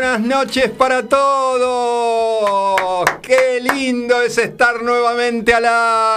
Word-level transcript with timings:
buenas 0.00 0.20
noches 0.20 0.70
para 0.70 1.02
todos. 1.02 2.78
Qué 3.20 3.60
lindo 3.60 4.22
es 4.22 4.38
estar 4.38 4.80
nuevamente 4.80 5.52
al 5.52 5.64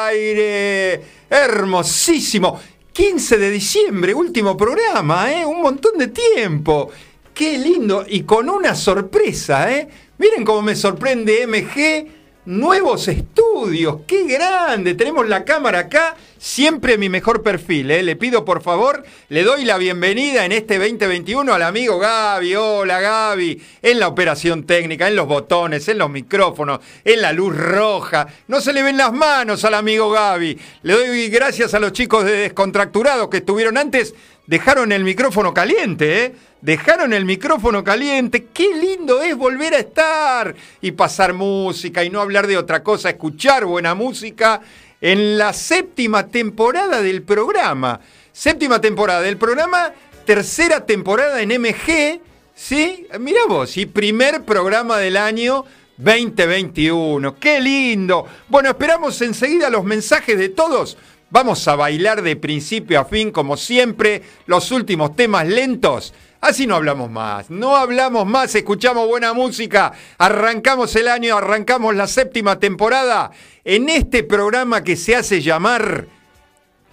aire. 0.07 1.01
Hermosísimo. 1.27 2.59
15 2.93 3.39
de 3.39 3.49
diciembre, 3.49 4.13
último 4.13 4.55
programa, 4.55 5.33
¿eh? 5.33 5.43
Un 5.47 5.63
montón 5.63 5.97
de 5.97 6.09
tiempo. 6.09 6.91
Qué 7.33 7.57
lindo. 7.57 8.05
Y 8.07 8.21
con 8.21 8.51
una 8.51 8.75
sorpresa, 8.75 9.71
¿eh? 9.75 9.89
Miren 10.19 10.45
cómo 10.45 10.61
me 10.61 10.75
sorprende 10.75 11.47
MG 11.47 12.20
nuevos 12.45 13.07
estudios. 13.07 13.99
¡Qué 14.07 14.25
grande! 14.25 14.95
Tenemos 14.95 15.27
la 15.27 15.45
cámara 15.45 15.79
acá, 15.79 16.15
siempre 16.37 16.97
mi 16.97 17.09
mejor 17.09 17.43
perfil. 17.43 17.91
¿eh? 17.91 18.01
Le 18.01 18.15
pido 18.15 18.43
por 18.45 18.61
favor, 18.63 19.03
le 19.29 19.43
doy 19.43 19.63
la 19.63 19.77
bienvenida 19.77 20.45
en 20.45 20.51
este 20.51 20.79
2021 20.79 21.53
al 21.53 21.61
amigo 21.61 21.99
Gaby. 21.99 22.55
Hola 22.55 22.99
Gaby. 22.99 23.61
En 23.81 23.99
la 23.99 24.07
operación 24.07 24.65
técnica, 24.65 25.07
en 25.07 25.15
los 25.15 25.27
botones, 25.27 25.87
en 25.87 25.99
los 25.99 26.09
micrófonos, 26.09 26.79
en 27.03 27.21
la 27.21 27.31
luz 27.31 27.55
roja. 27.55 28.27
No 28.47 28.59
se 28.61 28.73
le 28.73 28.83
ven 28.83 28.97
las 28.97 29.13
manos 29.13 29.63
al 29.63 29.75
amigo 29.75 30.09
Gaby. 30.09 30.57
Le 30.83 30.93
doy 30.93 31.29
gracias 31.29 31.73
a 31.73 31.79
los 31.79 31.91
chicos 31.91 32.25
de 32.25 32.31
Descontracturados 32.31 33.29
que 33.29 33.37
estuvieron 33.37 33.77
antes. 33.77 34.15
Dejaron 34.47 34.91
el 34.91 35.03
micrófono 35.03 35.53
caliente, 35.53 36.25
¿eh? 36.25 36.35
dejaron 36.61 37.13
el 37.13 37.25
micrófono 37.25 37.83
caliente. 37.83 38.47
Qué 38.53 38.75
lindo 38.75 39.21
es 39.21 39.35
volver 39.35 39.73
a 39.73 39.79
estar 39.79 40.55
y 40.81 40.91
pasar 40.91 41.33
música 41.33 42.03
y 42.03 42.09
no 42.09 42.21
hablar 42.21 42.47
de 42.47 42.57
otra 42.57 42.83
cosa, 42.83 43.09
escuchar 43.09 43.65
buena 43.65 43.95
música 43.95 44.61
en 44.99 45.37
la 45.37 45.53
séptima 45.53 46.27
temporada 46.27 47.01
del 47.01 47.23
programa. 47.23 47.99
Séptima 48.31 48.79
temporada 48.79 49.21
del 49.21 49.37
programa, 49.37 49.93
tercera 50.25 50.85
temporada 50.85 51.41
en 51.41 51.49
MG, 51.61 52.21
¿sí? 52.55 53.07
Mira 53.19 53.41
vos, 53.47 53.75
y 53.77 53.85
primer 53.85 54.43
programa 54.43 54.97
del 54.97 55.17
año 55.17 55.65
2021. 55.97 57.35
¡Qué 57.35 57.59
lindo! 57.59 58.25
Bueno, 58.47 58.69
esperamos 58.69 59.21
enseguida 59.21 59.69
los 59.69 59.83
mensajes 59.83 60.37
de 60.37 60.49
todos. 60.49 60.97
Vamos 61.31 61.65
a 61.69 61.77
bailar 61.77 62.21
de 62.21 62.35
principio 62.35 62.99
a 62.99 63.05
fin, 63.05 63.31
como 63.31 63.55
siempre, 63.55 64.21
los 64.47 64.69
últimos 64.71 65.15
temas 65.15 65.47
lentos. 65.47 66.13
Así 66.41 66.67
no 66.67 66.75
hablamos 66.75 67.09
más, 67.09 67.49
no 67.49 67.77
hablamos 67.77 68.25
más, 68.25 68.53
escuchamos 68.53 69.07
buena 69.07 69.31
música, 69.31 69.93
arrancamos 70.17 70.93
el 70.97 71.07
año, 71.07 71.37
arrancamos 71.37 71.95
la 71.95 72.07
séptima 72.07 72.59
temporada 72.59 73.31
en 73.63 73.87
este 73.87 74.23
programa 74.23 74.83
que 74.83 74.97
se 74.97 75.15
hace 75.15 75.41
llamar 75.41 76.07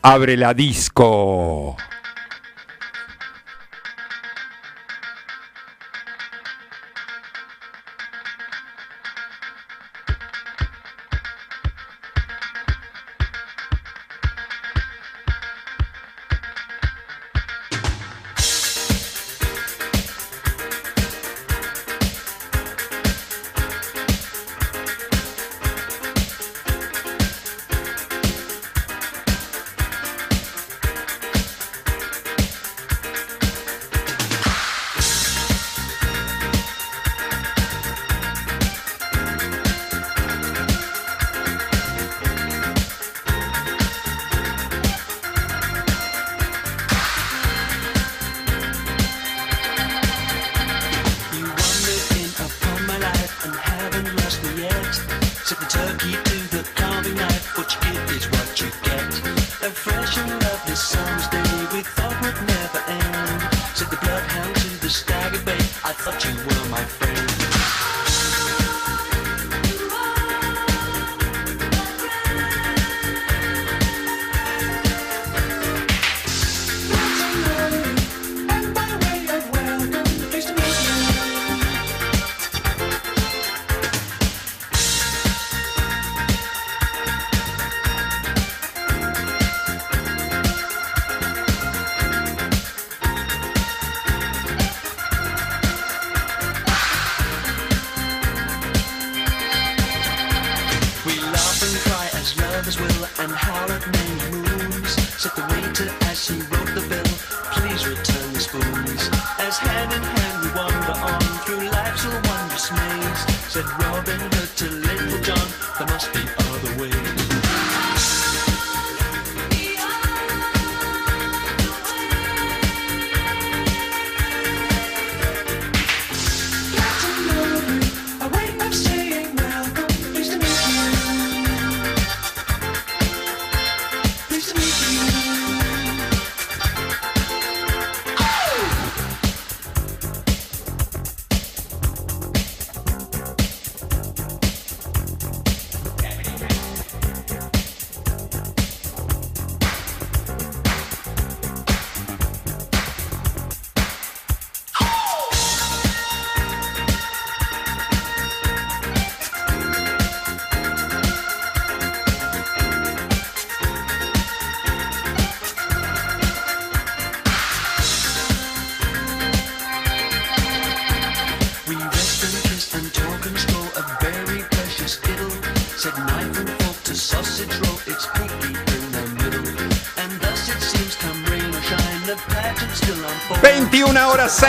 Abre 0.02 0.36
la 0.36 0.54
Disco. 0.54 1.76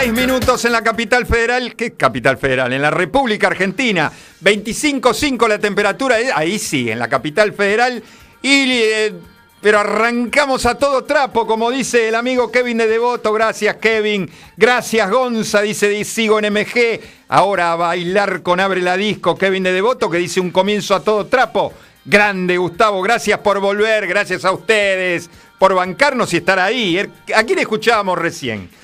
horas 0.00 0.12
6 0.12 0.12
minutos 0.12 0.64
en 0.64 0.72
la 0.72 0.82
capital 0.82 1.26
federal. 1.26 1.74
¿Qué 1.76 1.92
capital 1.92 2.38
federal? 2.38 2.72
En 2.72 2.80
la 2.80 2.90
República 2.90 3.48
Argentina. 3.48 4.10
25.5 4.42 5.46
la 5.46 5.58
temperatura. 5.58 6.18
Eh, 6.18 6.30
ahí 6.34 6.58
sí, 6.58 6.90
en 6.90 6.98
la 6.98 7.08
capital 7.08 7.52
federal. 7.52 8.02
Y, 8.40 8.70
eh, 8.72 9.12
pero 9.60 9.80
arrancamos 9.80 10.64
a 10.64 10.76
todo 10.76 11.04
trapo, 11.04 11.46
como 11.46 11.70
dice 11.70 12.08
el 12.08 12.14
amigo 12.14 12.50
Kevin 12.50 12.78
de 12.78 12.86
Devoto. 12.86 13.30
Gracias, 13.34 13.76
Kevin. 13.76 14.30
Gracias, 14.56 15.10
Gonza. 15.10 15.60
Dice, 15.60 16.02
sigo 16.04 16.38
en 16.38 16.50
MG. 16.50 17.00
Ahora 17.28 17.72
a 17.72 17.76
bailar 17.76 18.42
con 18.42 18.58
Abre 18.58 18.80
la 18.80 18.96
Disco, 18.96 19.36
Kevin 19.36 19.64
de 19.64 19.72
Devoto, 19.72 20.08
que 20.08 20.16
dice 20.16 20.40
un 20.40 20.50
comienzo 20.50 20.94
a 20.94 21.04
todo 21.04 21.26
trapo. 21.26 21.74
Grande, 22.06 22.56
Gustavo. 22.56 23.02
Gracias 23.02 23.38
por 23.40 23.60
volver. 23.60 24.06
Gracias 24.06 24.46
a 24.46 24.52
ustedes 24.52 25.28
por 25.58 25.74
bancarnos 25.74 26.32
y 26.32 26.38
estar 26.38 26.58
ahí. 26.58 26.98
¿A 27.34 27.44
quién 27.44 27.58
escuchábamos 27.58 28.18
recién? 28.18 28.80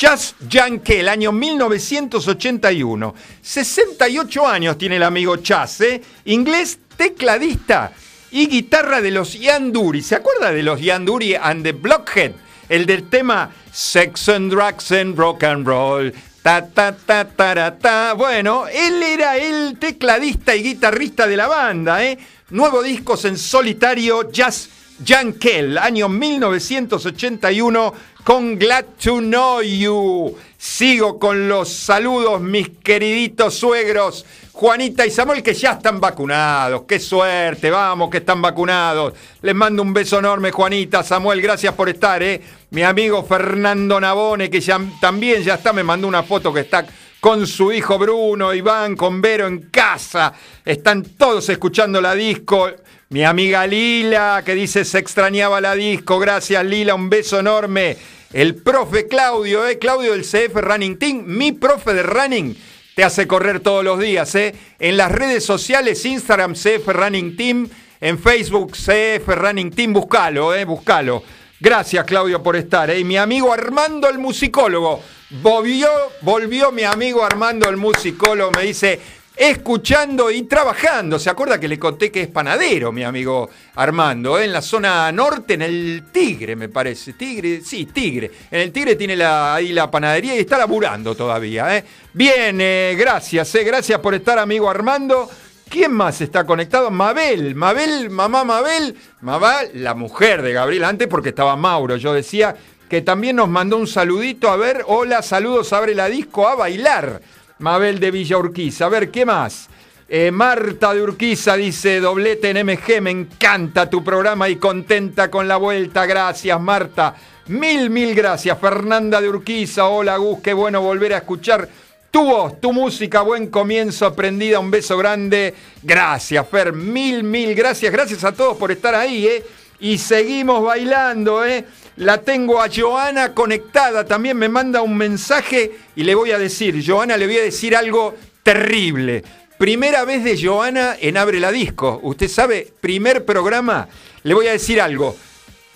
Jazz 0.00 0.34
Janke, 0.48 1.00
el 1.00 1.10
año 1.10 1.30
1981. 1.30 3.14
68 3.42 4.48
años 4.48 4.78
tiene 4.78 4.96
el 4.96 5.02
amigo 5.02 5.36
Chas, 5.36 5.82
¿eh? 5.82 6.00
Inglés, 6.24 6.78
tecladista 6.96 7.92
y 8.30 8.46
guitarra 8.48 9.02
de 9.02 9.10
los 9.10 9.38
Yanduri. 9.38 10.00
¿Se 10.00 10.14
acuerda 10.14 10.52
de 10.52 10.62
los 10.62 10.80
Yanduri 10.80 11.34
and 11.34 11.62
the 11.64 11.72
Blockhead? 11.72 12.32
El 12.70 12.86
del 12.86 13.10
tema 13.10 13.50
Sex 13.70 14.30
and 14.30 14.50
Drugs 14.50 14.90
and 14.90 15.18
Rock 15.18 15.44
and 15.44 15.66
Roll. 15.66 16.14
Ta, 16.42 16.66
ta, 16.66 16.96
ta, 16.96 17.26
ta, 17.28 17.76
ta. 17.78 18.14
Bueno, 18.14 18.68
él 18.68 19.02
era 19.02 19.36
el 19.36 19.78
tecladista 19.78 20.56
y 20.56 20.62
guitarrista 20.62 21.26
de 21.26 21.36
la 21.36 21.46
banda, 21.46 22.02
¿eh? 22.02 22.18
Nuevo 22.48 22.82
discos 22.82 23.26
en 23.26 23.36
solitario, 23.36 24.32
Jazz 24.32 24.70
Jankel, 25.04 25.78
año 25.78 26.08
1981, 26.08 27.94
con 28.22 28.58
Glad 28.58 28.84
to 29.02 29.18
Know 29.18 29.62
You. 29.62 30.36
Sigo 30.58 31.18
con 31.18 31.48
los 31.48 31.70
saludos, 31.70 32.40
mis 32.40 32.68
queriditos 32.82 33.54
suegros, 33.54 34.26
Juanita 34.52 35.06
y 35.06 35.10
Samuel, 35.10 35.42
que 35.42 35.54
ya 35.54 35.72
están 35.72 36.00
vacunados. 36.00 36.82
Qué 36.86 37.00
suerte, 37.00 37.70
vamos, 37.70 38.10
que 38.10 38.18
están 38.18 38.42
vacunados. 38.42 39.14
Les 39.40 39.54
mando 39.54 39.82
un 39.82 39.94
beso 39.94 40.18
enorme, 40.18 40.50
Juanita, 40.50 41.02
Samuel, 41.02 41.40
gracias 41.40 41.72
por 41.74 41.88
estar, 41.88 42.22
¿eh? 42.22 42.42
Mi 42.70 42.82
amigo 42.82 43.24
Fernando 43.24 43.98
Nabone, 43.98 44.50
que 44.50 44.60
ya, 44.60 44.78
también 45.00 45.42
ya 45.42 45.54
está, 45.54 45.72
me 45.72 45.82
mandó 45.82 46.06
una 46.08 46.22
foto 46.22 46.52
que 46.52 46.60
está 46.60 46.84
con 47.20 47.46
su 47.46 47.70
hijo 47.70 47.98
Bruno, 47.98 48.54
Iván, 48.54 48.96
con 48.96 49.20
Vero 49.20 49.46
en 49.46 49.70
casa. 49.70 50.32
Están 50.64 51.02
todos 51.04 51.48
escuchando 51.50 52.00
la 52.00 52.14
disco. 52.14 52.70
Mi 53.10 53.24
amiga 53.24 53.66
Lila, 53.66 54.42
que 54.44 54.54
dice 54.54 54.84
se 54.84 54.98
extrañaba 54.98 55.60
la 55.60 55.74
disco. 55.74 56.18
Gracias, 56.18 56.64
Lila, 56.64 56.94
un 56.94 57.10
beso 57.10 57.38
enorme. 57.38 57.96
El 58.32 58.54
profe 58.54 59.06
Claudio, 59.08 59.66
¿eh? 59.66 59.78
Claudio 59.78 60.12
del 60.12 60.22
CF 60.22 60.54
Running 60.54 60.98
Team, 60.98 61.24
mi 61.26 61.52
profe 61.52 61.92
de 61.92 62.04
running, 62.04 62.56
te 62.94 63.02
hace 63.02 63.26
correr 63.26 63.58
todos 63.60 63.84
los 63.84 63.98
días. 63.98 64.32
¿eh? 64.36 64.54
En 64.78 64.96
las 64.96 65.10
redes 65.10 65.44
sociales, 65.44 66.04
Instagram 66.04 66.54
CF 66.54 66.86
Running 66.86 67.36
Team, 67.36 67.68
en 68.00 68.18
Facebook 68.18 68.72
CF 68.72 69.26
Running 69.26 69.72
Team, 69.72 69.92
buscalo, 69.92 70.54
¿eh? 70.54 70.64
buscalo. 70.64 71.24
Gracias, 71.62 72.06
Claudio, 72.06 72.42
por 72.42 72.56
estar. 72.56 72.88
¿eh? 72.88 72.98
Y 72.98 73.04
mi 73.04 73.18
amigo 73.18 73.52
Armando, 73.52 74.08
el 74.08 74.18
musicólogo. 74.18 75.02
Volvió, 75.42 75.90
volvió 76.22 76.72
mi 76.72 76.84
amigo 76.84 77.22
Armando, 77.22 77.68
el 77.68 77.76
musicólogo, 77.76 78.50
me 78.52 78.62
dice, 78.62 78.98
escuchando 79.36 80.30
y 80.30 80.44
trabajando. 80.44 81.18
¿Se 81.18 81.28
acuerda 81.28 81.60
que 81.60 81.68
le 81.68 81.78
conté 81.78 82.10
que 82.10 82.22
es 82.22 82.28
panadero, 82.28 82.92
mi 82.92 83.04
amigo 83.04 83.50
Armando? 83.74 84.40
En 84.40 84.54
la 84.54 84.62
zona 84.62 85.12
norte, 85.12 85.52
en 85.54 85.60
el 85.60 86.04
Tigre, 86.10 86.56
me 86.56 86.70
parece. 86.70 87.12
Tigre, 87.12 87.60
sí, 87.60 87.84
Tigre. 87.84 88.30
En 88.50 88.60
el 88.60 88.72
Tigre 88.72 88.96
tiene 88.96 89.22
ahí 89.22 89.72
la 89.72 89.90
panadería 89.90 90.34
y 90.36 90.40
está 90.40 90.56
laburando 90.56 91.14
todavía. 91.14 91.76
¿eh? 91.76 91.84
Bien, 92.14 92.58
eh, 92.58 92.96
gracias, 92.98 93.54
eh, 93.54 93.64
gracias 93.64 94.00
por 94.00 94.14
estar, 94.14 94.38
amigo 94.38 94.70
Armando. 94.70 95.28
¿Quién 95.70 95.92
más 95.92 96.20
está 96.20 96.44
conectado? 96.44 96.90
Mabel, 96.90 97.54
Mabel, 97.54 98.10
mamá 98.10 98.42
Mabel, 98.42 98.96
Mabel, 99.20 99.70
la 99.74 99.94
mujer 99.94 100.42
de 100.42 100.52
Gabriel 100.52 100.82
antes 100.82 101.06
porque 101.06 101.28
estaba 101.28 101.54
Mauro. 101.54 101.96
Yo 101.96 102.12
decía 102.12 102.56
que 102.88 103.02
también 103.02 103.36
nos 103.36 103.48
mandó 103.48 103.76
un 103.76 103.86
saludito. 103.86 104.50
A 104.50 104.56
ver, 104.56 104.82
hola, 104.88 105.22
saludos, 105.22 105.72
abre 105.72 105.94
la 105.94 106.08
disco 106.08 106.48
a 106.48 106.56
bailar. 106.56 107.22
Mabel 107.60 108.00
de 108.00 108.10
Villa 108.10 108.36
Urquiza. 108.38 108.86
A 108.86 108.88
ver, 108.88 109.12
¿qué 109.12 109.24
más? 109.24 109.68
Eh, 110.08 110.32
Marta 110.32 110.92
de 110.92 111.02
Urquiza 111.02 111.54
dice, 111.54 112.00
doblete 112.00 112.50
en 112.50 112.66
MG, 112.66 113.00
me 113.00 113.12
encanta 113.12 113.88
tu 113.88 114.02
programa 114.02 114.48
y 114.48 114.56
contenta 114.56 115.30
con 115.30 115.46
la 115.46 115.56
vuelta. 115.56 116.04
Gracias, 116.04 116.60
Marta. 116.60 117.14
Mil, 117.46 117.90
mil 117.90 118.12
gracias. 118.16 118.58
Fernanda 118.58 119.20
de 119.20 119.28
Urquiza, 119.28 119.86
hola 119.86 120.16
Gus, 120.16 120.40
qué 120.40 120.52
bueno 120.52 120.80
volver 120.80 121.14
a 121.14 121.18
escuchar 121.18 121.68
tu 122.10 122.24
voz, 122.24 122.60
tu 122.60 122.72
música, 122.72 123.20
buen 123.22 123.48
comienzo, 123.48 124.04
aprendida, 124.06 124.58
un 124.58 124.70
beso 124.70 124.96
grande. 124.98 125.54
Gracias, 125.82 126.46
Fer, 126.48 126.72
mil, 126.72 127.22
mil 127.22 127.54
gracias. 127.54 127.92
Gracias 127.92 128.24
a 128.24 128.32
todos 128.32 128.56
por 128.56 128.72
estar 128.72 128.94
ahí, 128.94 129.26
¿eh? 129.26 129.44
Y 129.78 129.98
seguimos 129.98 130.62
bailando, 130.62 131.44
¿eh? 131.44 131.64
La 131.96 132.18
tengo 132.18 132.60
a 132.60 132.68
Joana 132.68 133.32
conectada, 133.32 134.04
también 134.04 134.36
me 134.36 134.48
manda 134.48 134.82
un 134.82 134.96
mensaje 134.96 135.72
y 135.94 136.04
le 136.04 136.14
voy 136.14 136.32
a 136.32 136.38
decir, 136.38 136.82
Joana, 136.84 137.16
le 137.16 137.26
voy 137.26 137.38
a 137.38 137.42
decir 137.42 137.76
algo 137.76 138.14
terrible. 138.42 139.22
Primera 139.58 140.04
vez 140.04 140.24
de 140.24 140.40
Joana 140.42 140.96
en 141.00 141.16
Abre 141.16 141.38
la 141.38 141.52
Disco. 141.52 142.00
Usted 142.02 142.28
sabe, 142.28 142.72
primer 142.80 143.24
programa, 143.24 143.88
le 144.22 144.34
voy 144.34 144.46
a 144.48 144.52
decir 144.52 144.80
algo. 144.80 145.14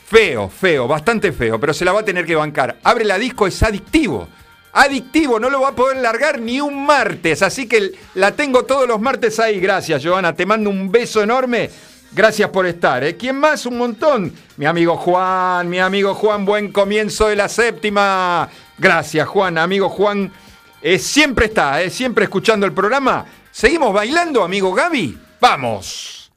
Feo, 0.06 0.48
feo, 0.48 0.88
bastante 0.88 1.32
feo, 1.32 1.60
pero 1.60 1.74
se 1.74 1.84
la 1.84 1.92
va 1.92 2.00
a 2.00 2.04
tener 2.04 2.26
que 2.26 2.34
bancar. 2.34 2.78
Abre 2.82 3.04
la 3.04 3.18
Disco 3.18 3.46
es 3.46 3.62
adictivo 3.62 4.28
adictivo, 4.74 5.40
no 5.40 5.48
lo 5.48 5.62
va 5.62 5.68
a 5.68 5.74
poder 5.74 5.96
largar 5.98 6.40
ni 6.40 6.60
un 6.60 6.84
martes. 6.84 7.42
Así 7.42 7.66
que 7.66 7.92
la 8.14 8.32
tengo 8.32 8.64
todos 8.64 8.86
los 8.86 9.00
martes 9.00 9.40
ahí. 9.40 9.60
Gracias, 9.60 10.04
Joana. 10.04 10.34
Te 10.34 10.44
mando 10.44 10.68
un 10.68 10.90
beso 10.90 11.22
enorme. 11.22 11.70
Gracias 12.12 12.50
por 12.50 12.66
estar. 12.66 13.02
¿eh? 13.02 13.16
¿Quién 13.16 13.36
más? 13.36 13.66
Un 13.66 13.78
montón. 13.78 14.32
Mi 14.56 14.66
amigo 14.66 14.96
Juan, 14.96 15.68
mi 15.68 15.80
amigo 15.80 16.14
Juan, 16.14 16.44
buen 16.44 16.70
comienzo 16.70 17.28
de 17.28 17.36
la 17.36 17.48
séptima. 17.48 18.48
Gracias, 18.78 19.26
Juan. 19.26 19.58
Amigo 19.58 19.88
Juan, 19.88 20.30
eh, 20.82 20.98
siempre 20.98 21.46
está, 21.46 21.82
¿eh? 21.82 21.90
siempre 21.90 22.24
escuchando 22.24 22.66
el 22.66 22.72
programa. 22.72 23.24
¿Seguimos 23.50 23.92
bailando, 23.92 24.42
amigo 24.42 24.72
Gaby? 24.72 25.18
Vamos. 25.40 26.30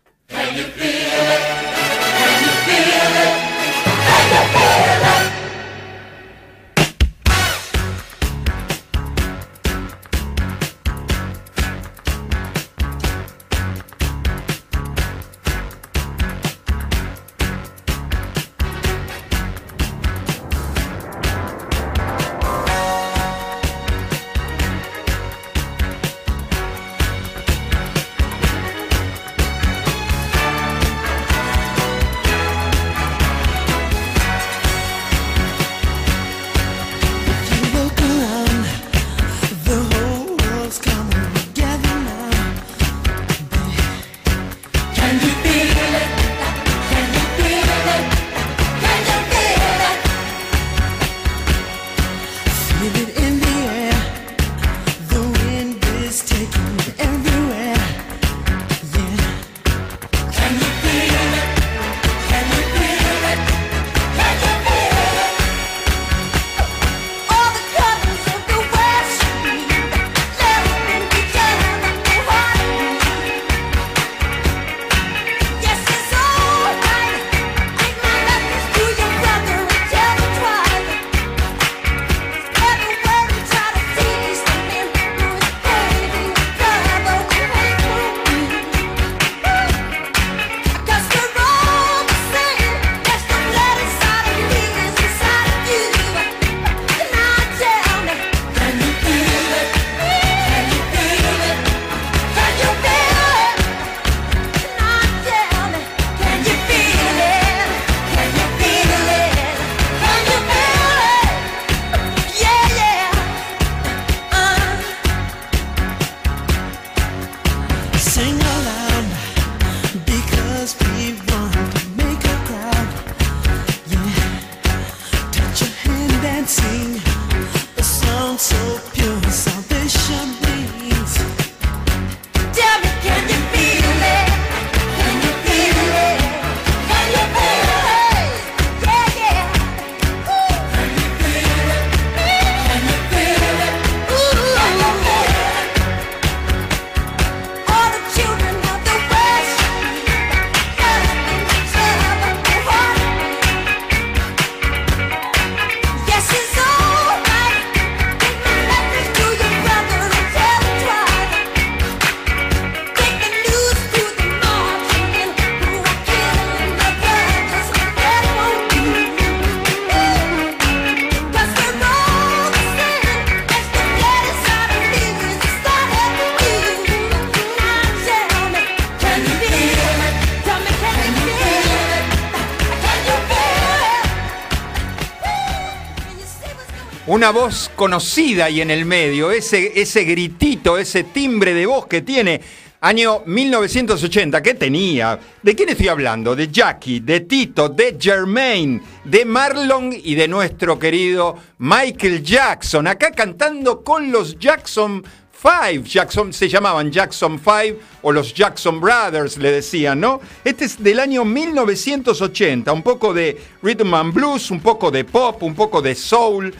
Una 187.08 187.32
voz 187.32 187.72
conocida 187.74 188.50
y 188.50 188.60
en 188.60 188.70
el 188.70 188.86
medio, 188.86 189.32
ese, 189.32 189.80
ese 189.80 190.04
gritito, 190.04 190.78
ese 190.78 191.06
timbre 191.06 191.54
de 191.54 191.66
voz 191.66 191.88
que 191.88 192.02
tiene. 192.02 192.42
Año 192.82 193.24
1980, 193.26 194.44
¿qué 194.44 194.54
tenía? 194.54 195.18
¿De 195.42 195.56
quién 195.56 195.70
estoy 195.70 195.88
hablando? 195.88 196.36
De 196.36 196.50
Jackie, 196.50 197.00
de 197.00 197.22
Tito, 197.22 197.70
de 197.70 197.98
Jermaine, 198.00 198.82
de 199.06 199.24
Marlon 199.26 199.92
y 199.92 200.16
de 200.16 200.28
nuestro 200.28 200.78
querido 200.78 201.38
Michael 201.60 202.22
Jackson. 202.22 202.88
Acá 202.88 203.12
cantando 203.12 203.84
con 203.84 204.12
los 204.12 204.38
Jackson 204.38 205.04
Five, 205.32 205.84
Jackson, 205.84 206.34
se 206.34 206.50
llamaban 206.50 206.92
Jackson 206.92 207.40
Five 207.40 207.78
o 208.02 208.12
los 208.12 208.34
Jackson 208.34 208.82
Brothers, 208.82 209.38
le 209.38 209.52
decían, 209.52 210.00
¿no? 210.02 210.20
Este 210.44 210.66
es 210.66 210.84
del 210.84 211.00
año 211.00 211.24
1980, 211.24 212.72
un 212.74 212.84
poco 212.84 213.14
de 213.14 213.42
rhythm 213.64 213.94
and 213.94 214.14
blues, 214.14 214.52
un 214.52 214.60
poco 214.60 214.92
de 214.92 215.06
pop, 215.06 215.42
un 215.44 215.56
poco 215.56 215.82
de 215.82 215.96
soul, 215.96 216.54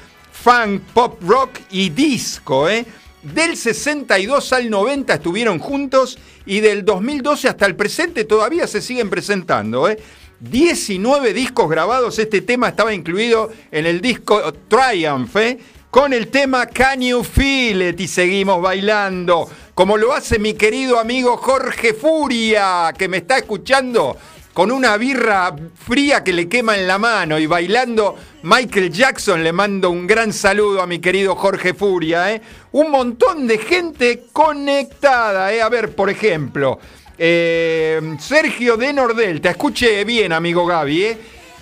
funk, 0.44 0.82
pop 0.94 1.22
rock 1.24 1.60
y 1.72 1.90
disco, 1.90 2.70
¿eh? 2.70 2.86
Del 3.22 3.58
62 3.58 4.54
al 4.54 4.70
90 4.70 5.16
estuvieron 5.16 5.60
juntos 5.60 6.18
y 6.46 6.60
del 6.60 6.86
2012 6.86 7.50
hasta 7.50 7.66
el 7.66 7.76
presente 7.76 8.24
todavía 8.24 8.68
se 8.68 8.82
siguen 8.82 9.10
presentando, 9.10 9.90
¿eh? 9.90 9.98
19 10.40 11.34
discos 11.34 11.70
grabados, 11.70 12.20
este 12.20 12.42
tema 12.42 12.70
estaba 12.70 12.94
incluido 12.94 13.52
en 13.72 13.88
el 13.88 14.02
disco 14.02 14.54
Triumph, 14.70 15.36
¿eh? 15.38 15.58
con 15.90 16.14
el 16.14 16.28
tema 16.28 16.68
Can 16.68 17.02
You 17.02 17.24
Feel 17.24 17.82
It 17.82 18.00
y 18.00 18.08
seguimos 18.08 18.62
bailando, 18.62 19.50
como 19.74 19.98
lo 19.98 20.14
hace 20.14 20.38
mi 20.38 20.54
querido 20.54 21.00
amigo 21.00 21.38
Jorge 21.38 21.94
Furia, 21.94 22.94
que 22.96 23.08
me 23.08 23.18
está 23.18 23.38
escuchando 23.38 24.16
con 24.58 24.72
una 24.72 24.98
birra 24.98 25.56
fría 25.76 26.24
que 26.24 26.34
le 26.34 26.50
quema 26.50 26.76
en 26.76 26.88
la 26.88 26.98
mano 26.98 27.38
y 27.38 27.46
bailando 27.46 28.16
Michael 28.42 28.92
Jackson. 28.92 29.44
Le 29.44 29.54
mando 29.54 29.92
un 29.92 30.08
gran 30.08 30.34
saludo 30.34 30.82
a 30.82 30.88
mi 30.88 30.98
querido 30.98 31.36
Jorge 31.36 31.76
Furia. 31.76 32.34
¿eh? 32.34 32.42
Un 32.72 32.90
montón 32.90 33.46
de 33.46 33.60
gente 33.60 34.24
conectada. 34.34 35.54
¿eh? 35.54 35.62
A 35.62 35.70
ver, 35.70 35.94
por 35.94 36.10
ejemplo, 36.10 36.80
eh, 37.20 38.02
Sergio 38.20 38.78
de 38.78 38.94
Nordel, 38.94 39.42
te 39.42 39.50
escuche 39.50 40.04
bien, 40.04 40.34
amigo 40.34 40.66
Gaby. 40.66 41.16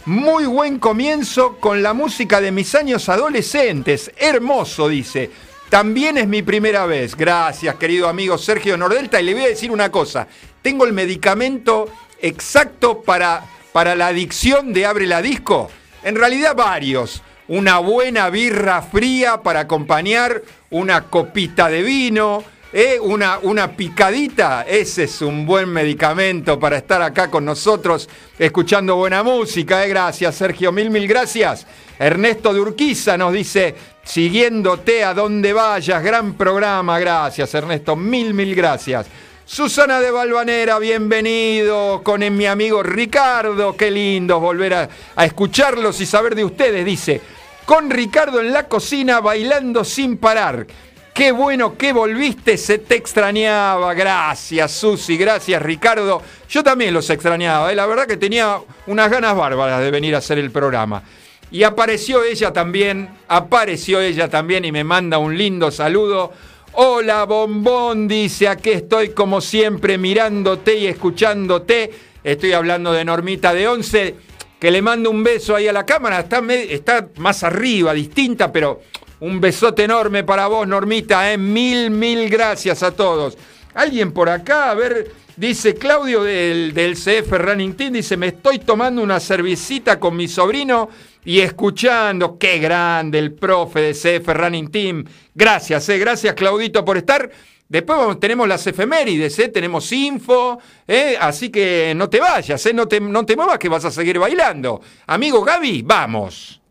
Muy 0.05 0.45
buen 0.45 0.79
comienzo 0.79 1.57
con 1.57 1.83
la 1.83 1.93
música 1.93 2.39
de 2.39 2.53
mis 2.53 2.73
años 2.75 3.09
adolescentes. 3.09 4.09
Hermoso, 4.15 4.87
dice. 4.87 5.29
También 5.69 6.17
es 6.17 6.29
mi 6.29 6.43
primera 6.43 6.85
vez. 6.85 7.13
Gracias, 7.17 7.75
querido 7.75 8.07
amigo 8.07 8.37
Sergio 8.37 8.77
Nordelta. 8.77 9.19
Y 9.19 9.25
le 9.25 9.33
voy 9.33 9.43
a 9.43 9.47
decir 9.49 9.69
una 9.69 9.91
cosa. 9.91 10.29
Tengo 10.61 10.85
el 10.85 10.93
medicamento 10.93 11.89
exacto 12.27 13.01
para, 13.01 13.43
para 13.71 13.95
la 13.95 14.07
adicción 14.07 14.73
de 14.73 14.85
Abre 14.85 15.07
la 15.07 15.21
Disco. 15.21 15.69
En 16.03 16.15
realidad 16.15 16.55
varios. 16.55 17.21
Una 17.47 17.77
buena 17.77 18.29
birra 18.31 18.81
fría 18.81 19.43
para 19.43 19.61
acompañar 19.61 20.41
una 20.71 21.03
copita 21.03 21.69
de 21.69 21.83
vino 21.83 22.43
¿Eh? 22.77 22.99
Una, 22.99 23.39
una 23.41 23.71
picadita, 23.71 24.63
ese 24.67 25.05
es 25.05 25.21
un 25.21 25.45
buen 25.45 25.69
medicamento 25.69 26.59
para 26.59 26.75
estar 26.75 27.01
acá 27.01 27.31
con 27.31 27.45
nosotros 27.45 28.09
escuchando 28.37 28.97
buena 28.97 29.23
música. 29.23 29.85
¿eh? 29.85 29.87
Gracias, 29.87 30.35
Sergio, 30.35 30.73
mil, 30.73 30.89
mil 30.89 31.07
gracias. 31.07 31.65
Ernesto 31.97 32.53
de 32.53 32.59
Urquiza 32.59 33.17
nos 33.17 33.31
dice, 33.31 33.73
siguiéndote 34.03 35.05
a 35.05 35.13
donde 35.13 35.53
vayas, 35.53 36.03
gran 36.03 36.33
programa. 36.33 36.99
Gracias, 36.99 37.53
Ernesto, 37.53 37.95
mil, 37.95 38.33
mil 38.33 38.53
gracias. 38.53 39.07
Susana 39.47 39.99
de 39.99 40.09
Balvanera, 40.09 40.79
bienvenido 40.79 42.01
con 42.03 42.35
mi 42.35 42.47
amigo 42.47 42.81
Ricardo. 42.81 43.77
Qué 43.77 43.91
lindo 43.91 44.39
volver 44.39 44.73
a, 44.73 44.89
escucharlos 45.23 46.01
y 46.01 46.07
saber 46.07 46.33
de 46.33 46.43
ustedes. 46.43 46.83
Dice, 46.83 47.21
con 47.63 47.91
Ricardo 47.91 48.41
en 48.41 48.51
la 48.51 48.67
cocina 48.67 49.19
bailando 49.19 49.83
sin 49.83 50.17
parar. 50.17 50.65
Qué 51.13 51.31
bueno 51.31 51.77
que 51.77 51.93
volviste, 51.93 52.57
se 52.57 52.79
te 52.79 52.95
extrañaba. 52.95 53.93
Gracias, 53.93 54.71
Susi, 54.71 55.15
gracias, 55.15 55.61
Ricardo. 55.61 56.23
Yo 56.49 56.63
también 56.63 56.91
los 56.91 57.07
extrañaba, 57.11 57.71
¿eh? 57.71 57.75
la 57.75 57.85
verdad 57.85 58.07
que 58.07 58.17
tenía 58.17 58.57
unas 58.87 59.11
ganas 59.11 59.35
bárbaras 59.35 59.79
de 59.79 59.91
venir 59.91 60.15
a 60.15 60.17
hacer 60.17 60.39
el 60.39 60.49
programa. 60.49 61.03
Y 61.51 61.61
apareció 61.61 62.23
ella 62.23 62.51
también, 62.51 63.09
apareció 63.27 64.01
ella 64.01 64.27
también 64.27 64.65
y 64.65 64.71
me 64.71 64.83
manda 64.83 65.19
un 65.19 65.37
lindo 65.37 65.69
saludo. 65.69 66.33
Hola, 66.77 67.23
bombón, 67.23 68.05
dice, 68.05 68.49
aquí 68.49 68.71
estoy 68.71 69.11
como 69.11 69.39
siempre 69.39 69.97
mirándote 69.97 70.75
y 70.75 70.87
escuchándote. 70.87 71.89
Estoy 72.21 72.51
hablando 72.51 72.91
de 72.91 73.05
Normita 73.05 73.53
de 73.53 73.65
Once, 73.65 74.15
que 74.59 74.71
le 74.71 74.81
mando 74.81 75.09
un 75.09 75.23
beso 75.23 75.55
ahí 75.55 75.69
a 75.69 75.73
la 75.73 75.85
cámara. 75.85 76.19
Está, 76.19 76.43
está 76.51 77.07
más 77.15 77.43
arriba, 77.43 77.93
distinta, 77.93 78.51
pero 78.51 78.81
un 79.21 79.39
besote 79.39 79.85
enorme 79.85 80.25
para 80.25 80.47
vos, 80.47 80.67
Normita. 80.67 81.31
¿eh? 81.31 81.37
Mil, 81.37 81.91
mil 81.91 82.29
gracias 82.29 82.83
a 82.83 82.91
todos. 82.91 83.37
Alguien 83.73 84.11
por 84.11 84.27
acá, 84.27 84.71
a 84.71 84.73
ver, 84.73 85.13
dice 85.35 85.75
Claudio 85.75 86.23
del, 86.23 86.73
del 86.73 86.95
CF 86.95 87.31
Running 87.31 87.75
Team, 87.75 87.93
dice, 87.93 88.17
me 88.17 88.27
estoy 88.27 88.59
tomando 88.59 89.01
una 89.01 89.19
cervecita 89.19 89.99
con 89.99 90.15
mi 90.15 90.27
sobrino 90.27 90.89
y 91.25 91.39
escuchando. 91.39 92.37
Qué 92.37 92.59
grande 92.59 93.19
el 93.19 93.33
profe 93.33 93.81
de 93.81 93.93
CF 93.93 94.27
Running 94.27 94.69
Team. 94.69 95.05
Gracias, 95.33 95.89
eh, 95.89 95.97
gracias 95.97 96.33
Claudito 96.35 96.85
por 96.85 96.97
estar. 96.97 97.29
Después 97.67 98.19
tenemos 98.19 98.47
las 98.47 98.65
efemérides, 98.67 99.39
¿eh? 99.39 99.49
tenemos 99.49 99.91
info, 99.91 100.59
¿eh? 100.87 101.17
así 101.19 101.49
que 101.49 101.93
no 101.95 102.07
te 102.07 102.19
vayas, 102.19 102.63
¿eh? 102.67 102.73
no, 102.73 102.87
te, 102.87 102.99
no 102.99 103.25
te 103.25 103.35
muevas 103.35 103.57
que 103.57 103.69
vas 103.69 103.85
a 103.85 103.91
seguir 103.91 104.19
bailando. 104.19 104.81
Amigo 105.07 105.43
Gaby, 105.43 105.81
vamos. 105.81 106.61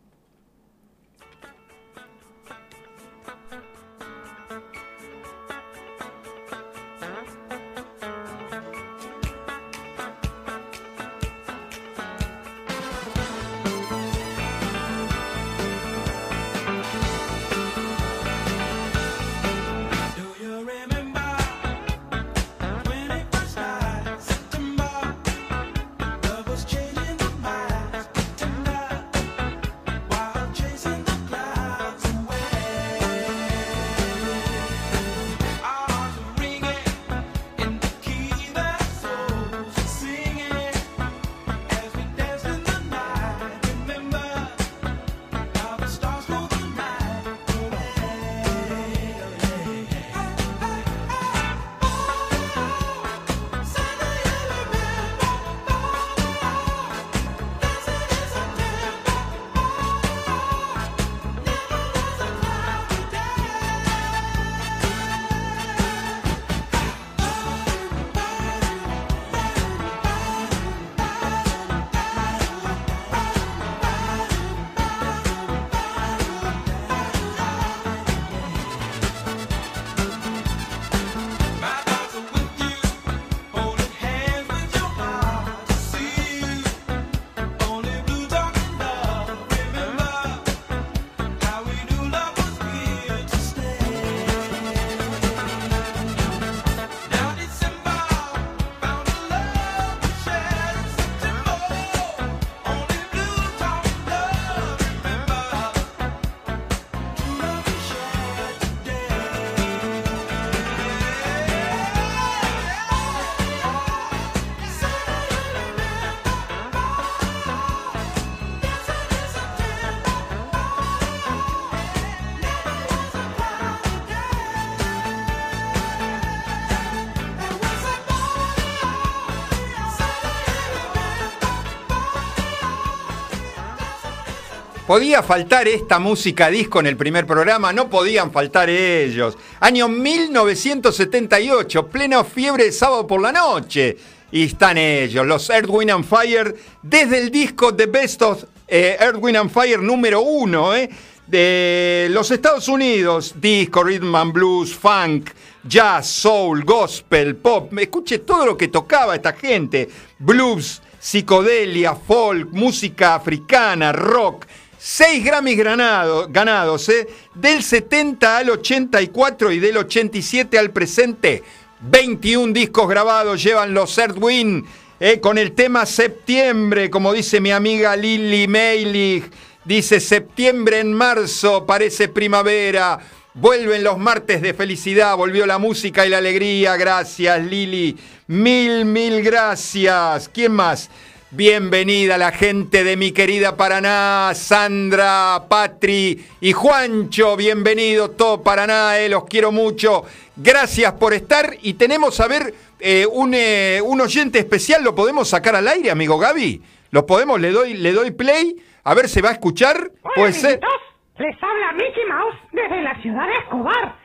Podía 134.87 135.23
faltar 135.23 135.67
esta 135.67 135.97
música 135.97 136.47
disco 136.51 136.79
en 136.79 136.85
el 136.85 136.95
primer 136.95 137.25
programa, 137.25 137.73
no 137.73 137.89
podían 137.89 138.31
faltar 138.31 138.69
ellos. 138.69 139.35
Año 139.59 139.89
1978, 139.89 141.87
plena 141.87 142.23
fiebre 142.23 142.65
de 142.65 142.71
sábado 142.71 143.07
por 143.07 143.19
la 143.19 143.31
noche. 143.31 143.97
Y 144.31 144.43
están 144.43 144.77
ellos, 144.77 145.25
los 145.25 145.49
Earth, 145.49 145.71
and 145.91 146.05
Fire, 146.05 146.55
desde 146.83 147.17
el 147.17 147.31
disco 147.31 147.73
The 147.73 147.87
Best 147.87 148.21
of 148.21 148.43
eh, 148.67 148.95
and 148.99 149.49
Fire 149.49 149.81
número 149.81 150.21
uno, 150.21 150.75
eh, 150.75 150.87
de 151.25 152.07
los 152.11 152.29
Estados 152.29 152.67
Unidos. 152.67 153.33
Disco, 153.41 153.83
rhythm 153.83 154.13
and 154.13 154.33
blues, 154.33 154.75
funk, 154.75 155.31
jazz, 155.63 156.05
soul, 156.05 156.63
gospel, 156.63 157.35
pop. 157.37 157.75
Escuche 157.79 158.19
todo 158.19 158.45
lo 158.45 158.55
que 158.55 158.67
tocaba 158.67 159.15
esta 159.15 159.33
gente. 159.33 159.89
Blues, 160.19 160.83
psicodelia, 160.99 161.95
folk, 161.95 162.51
música 162.51 163.15
africana, 163.15 163.91
rock 163.91 164.45
Seis 164.87 165.25
Grammys 165.25 165.57
ganados, 165.57 166.89
¿eh? 166.89 167.07
del 167.33 167.63
70 167.63 168.37
al 168.37 168.51
84 168.51 169.51
y 169.51 169.57
del 169.57 169.77
87 169.77 170.59
al 170.59 170.69
presente. 170.69 171.41
21 171.79 172.53
discos 172.53 172.87
grabados 172.87 173.41
llevan 173.41 173.73
los 173.73 173.97
Earthwind 173.97 174.63
¿eh? 174.99 175.19
con 175.19 175.39
el 175.39 175.53
tema 175.53 175.87
Septiembre, 175.87 176.91
como 176.91 177.13
dice 177.13 177.41
mi 177.41 177.49
amiga 177.49 177.95
Lily 177.95 178.47
Meilig. 178.47 179.23
Dice 179.63 179.99
septiembre 179.99 180.81
en 180.81 180.93
marzo, 180.93 181.65
parece 181.65 182.07
primavera. 182.07 182.99
Vuelven 183.33 183.83
los 183.83 183.97
martes 183.97 184.39
de 184.43 184.53
felicidad, 184.53 185.17
volvió 185.17 185.47
la 185.47 185.57
música 185.57 186.05
y 186.05 186.09
la 186.09 186.19
alegría. 186.19 186.77
Gracias, 186.77 187.43
Lili. 187.43 187.97
Mil, 188.27 188.85
mil 188.85 189.23
gracias. 189.23 190.29
¿Quién 190.29 190.51
más? 190.51 190.91
Bienvenida 191.31 192.19
la 192.19 192.31
gente 192.31 192.83
de 192.83 192.95
mi 192.95 193.11
querida 193.11 193.57
Paraná, 193.57 194.31
Sandra, 194.35 195.41
Patri 195.49 196.23
y 196.39 196.53
Juancho. 196.53 197.35
Bienvenido 197.35 198.11
todo 198.11 198.43
Paraná, 198.43 198.99
eh, 198.99 199.09
los 199.09 199.25
quiero 199.25 199.51
mucho. 199.51 200.03
Gracias 200.35 200.93
por 200.93 201.13
estar 201.13 201.55
y 201.63 201.73
tenemos 201.73 202.19
a 202.19 202.27
ver 202.27 202.53
eh, 202.79 203.07
un, 203.11 203.33
eh, 203.33 203.81
un, 203.83 204.01
oyente 204.01 204.37
especial. 204.37 204.83
¿Lo 204.83 204.93
podemos 204.93 205.27
sacar 205.27 205.55
al 205.55 205.67
aire, 205.67 205.89
amigo 205.89 206.19
Gaby? 206.19 206.61
¿Lo 206.91 207.07
podemos? 207.07 207.41
Le 207.41 207.49
doy, 207.49 207.73
le 207.73 207.91
doy 207.91 208.11
play. 208.11 208.55
A 208.83 208.93
ver, 208.93 209.09
¿se 209.09 209.23
va 209.23 209.29
a 209.29 209.33
escuchar? 209.33 209.91
Hola, 210.03 210.27
Les 210.27 211.43
habla 211.43 211.71
Mickey 211.73 212.05
Mouse 212.07 212.37
desde 212.51 212.83
la 212.83 213.01
ciudad 213.01 213.27
de 213.27 213.37
Escobar. 213.39 213.95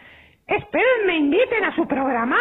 Esperen 0.46 1.06
me 1.06 1.18
inviten 1.18 1.64
a 1.64 1.76
su 1.76 1.86
programa 1.86 2.38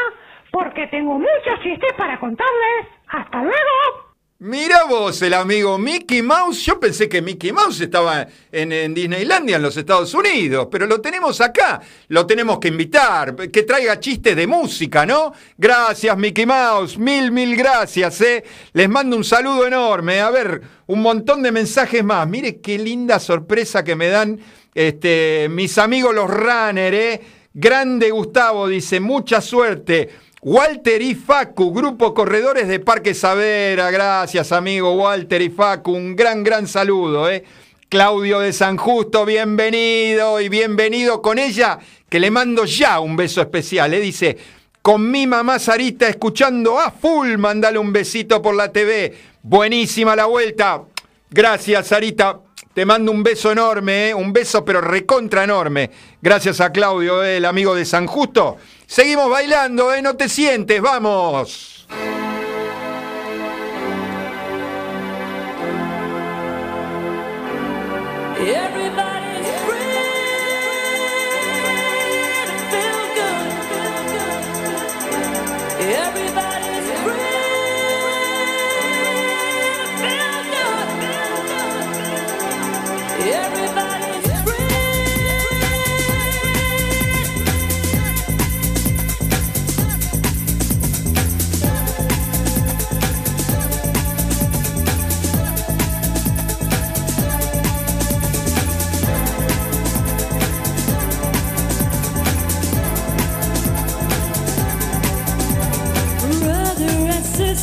porque 0.52 0.88
tengo 0.88 1.20
muchos 1.20 1.62
chistes 1.64 1.94
para 1.98 2.18
contarles. 2.18 2.88
¡Hasta 3.10 3.44
luego! 3.44 4.09
Mira 4.42 4.86
vos, 4.86 5.22
el 5.22 5.34
amigo 5.34 5.78
Mickey 5.78 6.22
Mouse. 6.22 6.64
Yo 6.66 6.80
pensé 6.80 7.10
que 7.10 7.22
Mickey 7.22 7.52
Mouse 7.52 7.82
estaba 7.82 8.26
en, 8.50 8.94
Disneylandia, 8.94 9.58
en 9.58 9.62
los 9.62 9.76
Estados 9.76 10.14
Unidos, 10.14 10.70
pero 10.72 10.88
lo 10.88 11.02
tenemos 11.02 11.42
acá. 11.42 11.82
Lo 12.08 12.26
tenemos 12.26 12.58
que 12.58 12.70
invitar, 12.70 13.36
que 13.36 13.64
traiga 13.64 14.00
chistes 14.00 14.38
de 14.38 14.48
música, 14.48 15.06
¿no? 15.06 15.34
Gracias, 15.58 16.18
Mickey 16.18 16.46
Mouse. 16.46 16.98
Mil, 16.98 17.34
mil 17.34 17.58
gracias, 17.58 18.22
¿eh? 18.22 18.46
Les 18.72 18.88
mando 18.88 19.18
un 19.18 19.26
saludo 19.26 19.68
enorme. 19.68 20.22
A 20.22 20.30
ver, 20.30 20.62
un 20.88 21.02
montón 21.02 21.44
de 21.44 21.52
mensajes 21.52 22.02
más. 22.02 22.26
Mire 22.26 22.62
qué 22.62 22.78
linda 22.80 23.20
sorpresa 23.20 23.84
que 23.84 23.98
me 23.98 24.08
dan 24.08 24.40
este, 24.74 25.50
mis 25.52 25.78
amigos 25.78 26.16
los 26.16 26.30
runners, 26.30 26.96
¿eh? 26.96 27.22
Grande 27.54 28.10
Gustavo 28.10 28.70
dice, 28.70 29.02
mucha 29.02 29.42
suerte. 29.42 30.10
Walter 30.42 31.02
y 31.02 31.16
Facu, 31.16 31.74
Grupo 31.74 32.14
Corredores 32.14 32.70
de 32.70 32.80
Parque 32.80 33.14
Savera. 33.14 33.92
Gracias, 33.92 34.54
amigo 34.54 34.94
Walter 34.94 35.42
y 35.42 35.50
Facu. 35.50 35.92
Un 35.92 36.16
gran, 36.16 36.46
gran 36.46 36.66
saludo, 36.66 37.30
¿eh? 37.30 37.44
Claudio 37.90 38.40
de 38.40 38.54
San 38.54 38.78
Justo, 38.78 39.26
bienvenido 39.26 40.40
y 40.40 40.48
bienvenido 40.48 41.22
con 41.22 41.40
ella, 41.40 41.80
que 42.08 42.22
le 42.22 42.32
mando 42.32 42.64
ya 42.64 43.02
un 43.02 43.18
beso 43.18 43.42
especial. 43.42 43.94
¿eh? 43.94 44.00
Dice, 44.00 44.38
con 44.82 45.12
mi 45.12 45.28
mamá 45.28 45.60
Sarita 45.60 46.08
escuchando 46.08 46.80
a 46.80 46.90
full, 46.90 47.36
mandale 47.36 47.78
un 47.78 47.92
besito 47.92 48.42
por 48.42 48.56
la 48.56 48.72
TV. 48.72 49.14
Buenísima 49.44 50.16
la 50.16 50.26
vuelta. 50.28 50.84
Gracias, 51.32 51.88
Sarita. 51.88 52.40
Te 52.80 52.86
mando 52.86 53.12
un 53.12 53.24
beso 53.24 53.52
enorme, 53.52 54.08
¿eh? 54.08 54.14
un 54.14 54.32
beso 54.32 54.64
pero 54.64 54.80
recontra 54.80 55.44
enorme. 55.44 55.92
Gracias 56.22 56.62
a 56.62 56.72
Claudio, 56.72 57.26
¿eh? 57.26 57.36
el 57.36 57.44
amigo 57.44 57.76
de 57.76 57.84
San 57.84 58.08
Justo. 58.08 58.56
Seguimos 58.88 59.30
bailando, 59.30 59.94
¿eh? 59.94 60.02
No 60.02 60.16
te 60.16 60.30
sientes, 60.30 60.82
vamos. 60.82 61.86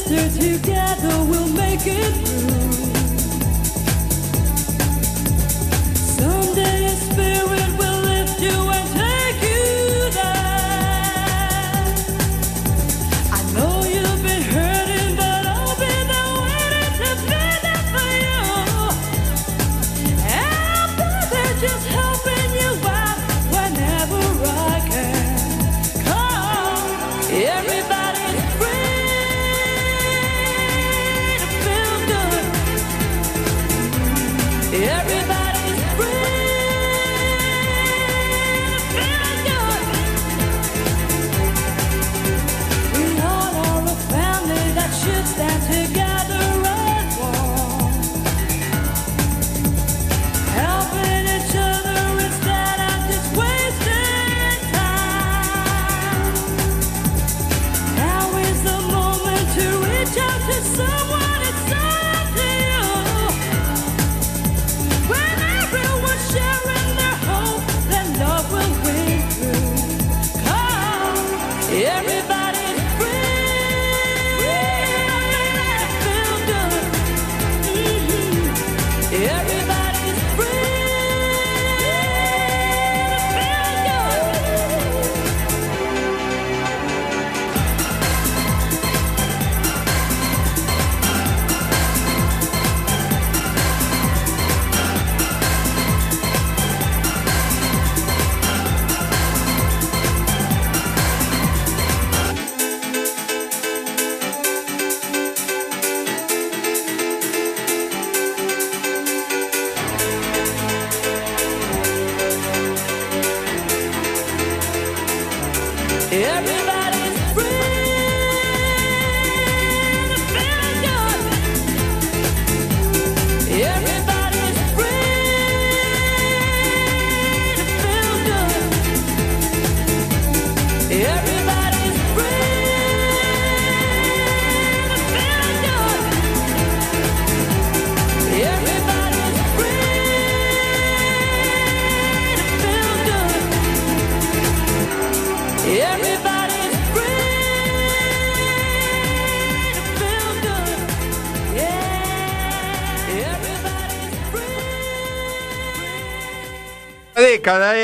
Together 0.04 1.24
we'll 1.24 1.48
make 1.48 1.86
it 1.86 2.35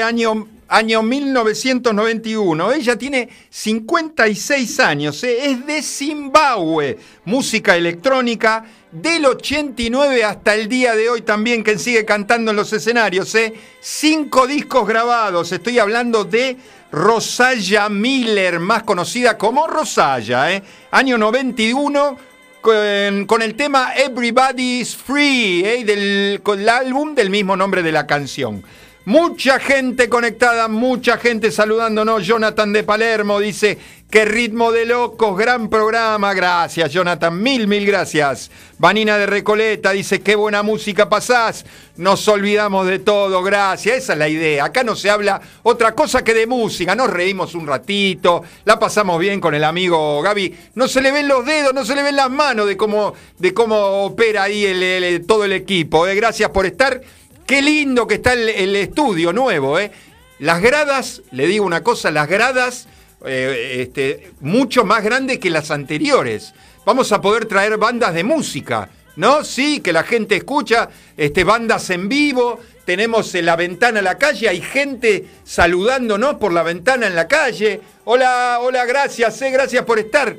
año, 0.03 0.49
año 0.69 1.03
1991. 1.03 2.73
Ella 2.73 2.97
tiene 2.97 3.29
56 3.49 4.81
años, 4.81 5.23
¿eh? 5.25 5.51
es 5.51 5.67
de 5.67 5.83
Zimbabue, 5.83 6.99
música 7.25 7.77
electrónica 7.77 8.65
del 8.91 9.25
89 9.25 10.25
hasta 10.25 10.55
el 10.55 10.69
día 10.69 10.95
de 10.95 11.09
hoy 11.09 11.23
también, 11.23 11.65
que 11.65 11.79
sigue 11.79 12.05
cantando 12.05 12.51
en 12.51 12.57
los 12.57 12.73
escenarios. 12.73 13.35
¿eh? 13.35 13.55
Cinco 13.81 14.47
discos 14.47 14.87
grabados, 14.87 15.53
estoy 15.53 15.79
hablando 15.79 16.25
de 16.25 16.57
Rosaya 16.93 17.89
Miller, 17.89 18.61
más 18.61 18.83
conocida 18.83 19.39
como 19.39 19.67
Rosaya, 19.67 20.53
¿eh? 20.53 20.63
año 20.91 21.17
91 21.17 22.33
con, 22.63 23.43
el 23.43 23.55
tema 23.57 23.93
Everybody's 23.97 24.95
Free, 24.95 25.65
¿eh? 25.65 25.85
del, 25.85 26.41
con 26.43 26.61
el 26.61 26.69
álbum 26.69 27.15
del 27.15 27.29
mismo 27.29 27.57
nombre 27.57 27.83
de 27.83 27.93
la 27.93 28.07
canción. 28.07 28.63
Mucha 29.05 29.59
gente 29.59 30.09
conectada, 30.09 30.69
mucha 30.69 31.19
gente 31.19 31.51
saludándonos. 31.51 32.25
Jonathan 32.25 32.73
de 32.73 32.85
Palermo 32.85 33.41
dice, 33.41 33.77
qué 34.09 34.25
ritmo 34.25 34.71
de 34.71 34.87
locos, 34.87 35.37
gran 35.37 35.69
programa. 35.69 36.33
Gracias, 36.35 36.93
Jonathan, 36.93 37.43
mil, 37.43 37.67
mil 37.67 37.85
gracias. 37.85 38.53
Vanina 38.79 39.19
de 39.19 39.27
Recoleta 39.27 39.91
dice, 39.91 40.21
qué 40.21 40.37
buena 40.37 40.63
música 40.63 41.09
pasás. 41.09 41.65
Nos 41.97 42.29
olvidamos 42.29 42.87
de 42.87 43.01
todo, 43.01 43.43
gracias. 43.43 43.97
Esa 43.97 44.13
es 44.13 44.19
la 44.21 44.29
idea. 44.29 44.67
Acá 44.67 44.85
no 44.85 44.95
se 44.95 45.11
habla 45.11 45.43
otra 45.65 45.97
cosa 45.97 46.23
que 46.23 46.33
de 46.33 46.47
música. 46.47 46.95
Nos 46.95 47.11
reímos 47.11 47.57
un 47.57 47.67
ratito, 47.67 48.45
la 48.65 48.79
pasamos 48.79 49.19
bien 49.19 49.41
con 49.41 49.53
el 49.53 49.65
amigo 49.65 50.23
Gaby. 50.23 50.55
No 50.77 50.87
se 50.87 51.03
le 51.03 51.11
ven 51.11 51.27
los 51.27 51.45
dedos, 51.45 51.75
no 51.75 51.85
se 51.85 51.97
le 51.97 52.05
ven 52.05 52.15
las 52.15 52.31
manos 52.31 52.69
de 52.69 52.77
cómo, 52.77 53.15
de 53.37 53.53
cómo 53.53 54.05
opera 54.05 54.45
ahí 54.45 55.25
todo 55.27 55.45
el 55.45 55.55
equipo. 55.55 56.07
¿eh? 56.07 56.15
Gracias 56.15 56.51
por 56.51 56.67
estar. 56.67 57.01
Qué 57.47 57.61
lindo 57.61 58.07
que 58.07 58.15
está 58.15 58.33
el, 58.35 58.77
estudio 58.77 59.33
nuevo, 59.33 59.79
¿eh? 59.79 59.91
Las 60.39 60.61
gradas, 60.61 61.23
le 61.31 61.47
digo 61.47 61.65
una 61.65 61.83
cosa, 61.83 62.11
las 62.11 62.29
gradas 62.29 62.89
eh, 63.25 63.79
este, 63.81 64.33
mucho 64.41 64.85
más 64.85 65.05
grandes 65.05 65.39
que 65.39 65.51
las 65.51 65.71
anteriores. 65.71 66.55
Vamos 66.85 67.13
a 67.13 67.21
poder 67.21 67.47
traer 67.47 67.79
bandas 67.79 68.15
de 68.15 68.25
música, 68.25 68.89
¿no? 69.17 69.45
Sí, 69.45 69.81
que 69.81 69.93
la 69.93 70.03
gente 70.03 70.37
escucha, 70.37 70.89
este, 71.17 71.45
bandas 71.45 71.91
en 71.91 72.09
vivo, 72.09 72.59
tenemos 72.85 73.35
en 73.35 73.47
la 73.47 73.57
ventana 73.57 74.01
a 74.01 74.03
la 74.03 74.19
calle, 74.19 74.49
hay 74.49 74.61
gente 74.61 75.27
saludándonos 75.45 76.35
por 76.37 76.53
la 76.53 76.63
ventana 76.63 77.07
en 77.07 77.15
la 77.15 77.29
calle. 77.29 77.81
Hola, 78.05 78.59
hola, 78.61 78.85
gracias, 78.85 79.41
eh, 79.43 79.51
gracias 79.51 79.85
por 79.85 79.99
estar. 79.99 80.37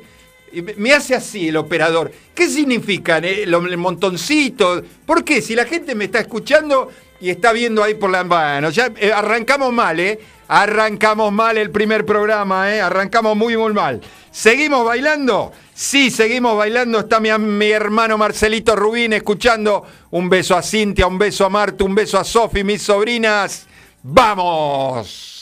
Me 0.76 0.92
hace 0.92 1.14
así 1.14 1.48
el 1.48 1.56
operador. 1.56 2.12
¿Qué 2.34 2.48
significan 2.48 3.24
eh, 3.24 3.42
el 3.42 3.76
montoncito? 3.76 4.82
¿Por 5.06 5.24
qué? 5.24 5.40
Si 5.42 5.54
la 5.54 5.64
gente 5.64 5.94
me 5.94 6.04
está 6.06 6.20
escuchando 6.20 6.90
y 7.20 7.30
está 7.30 7.52
viendo 7.52 7.82
ahí 7.82 7.94
por 7.94 8.10
la 8.10 8.24
mano. 8.24 8.68
Eh, 8.96 9.12
arrancamos 9.12 9.72
mal, 9.72 9.98
¿eh? 10.00 10.18
Arrancamos 10.48 11.32
mal 11.32 11.56
el 11.56 11.70
primer 11.70 12.04
programa, 12.04 12.74
¿eh? 12.74 12.80
Arrancamos 12.80 13.36
muy, 13.36 13.56
muy 13.56 13.72
mal. 13.72 14.00
¿Seguimos 14.30 14.84
bailando? 14.84 15.52
Sí, 15.72 16.10
seguimos 16.10 16.56
bailando. 16.56 17.00
Está 17.00 17.20
mi, 17.20 17.30
mi 17.38 17.70
hermano 17.70 18.18
Marcelito 18.18 18.76
Rubín 18.76 19.12
escuchando. 19.14 19.84
Un 20.10 20.28
beso 20.28 20.56
a 20.56 20.62
Cintia, 20.62 21.06
un 21.06 21.18
beso 21.18 21.46
a 21.46 21.48
Marta, 21.48 21.84
un 21.84 21.94
beso 21.94 22.18
a 22.18 22.24
Sofi, 22.24 22.62
mis 22.62 22.82
sobrinas. 22.82 23.66
¡Vamos! 24.02 25.33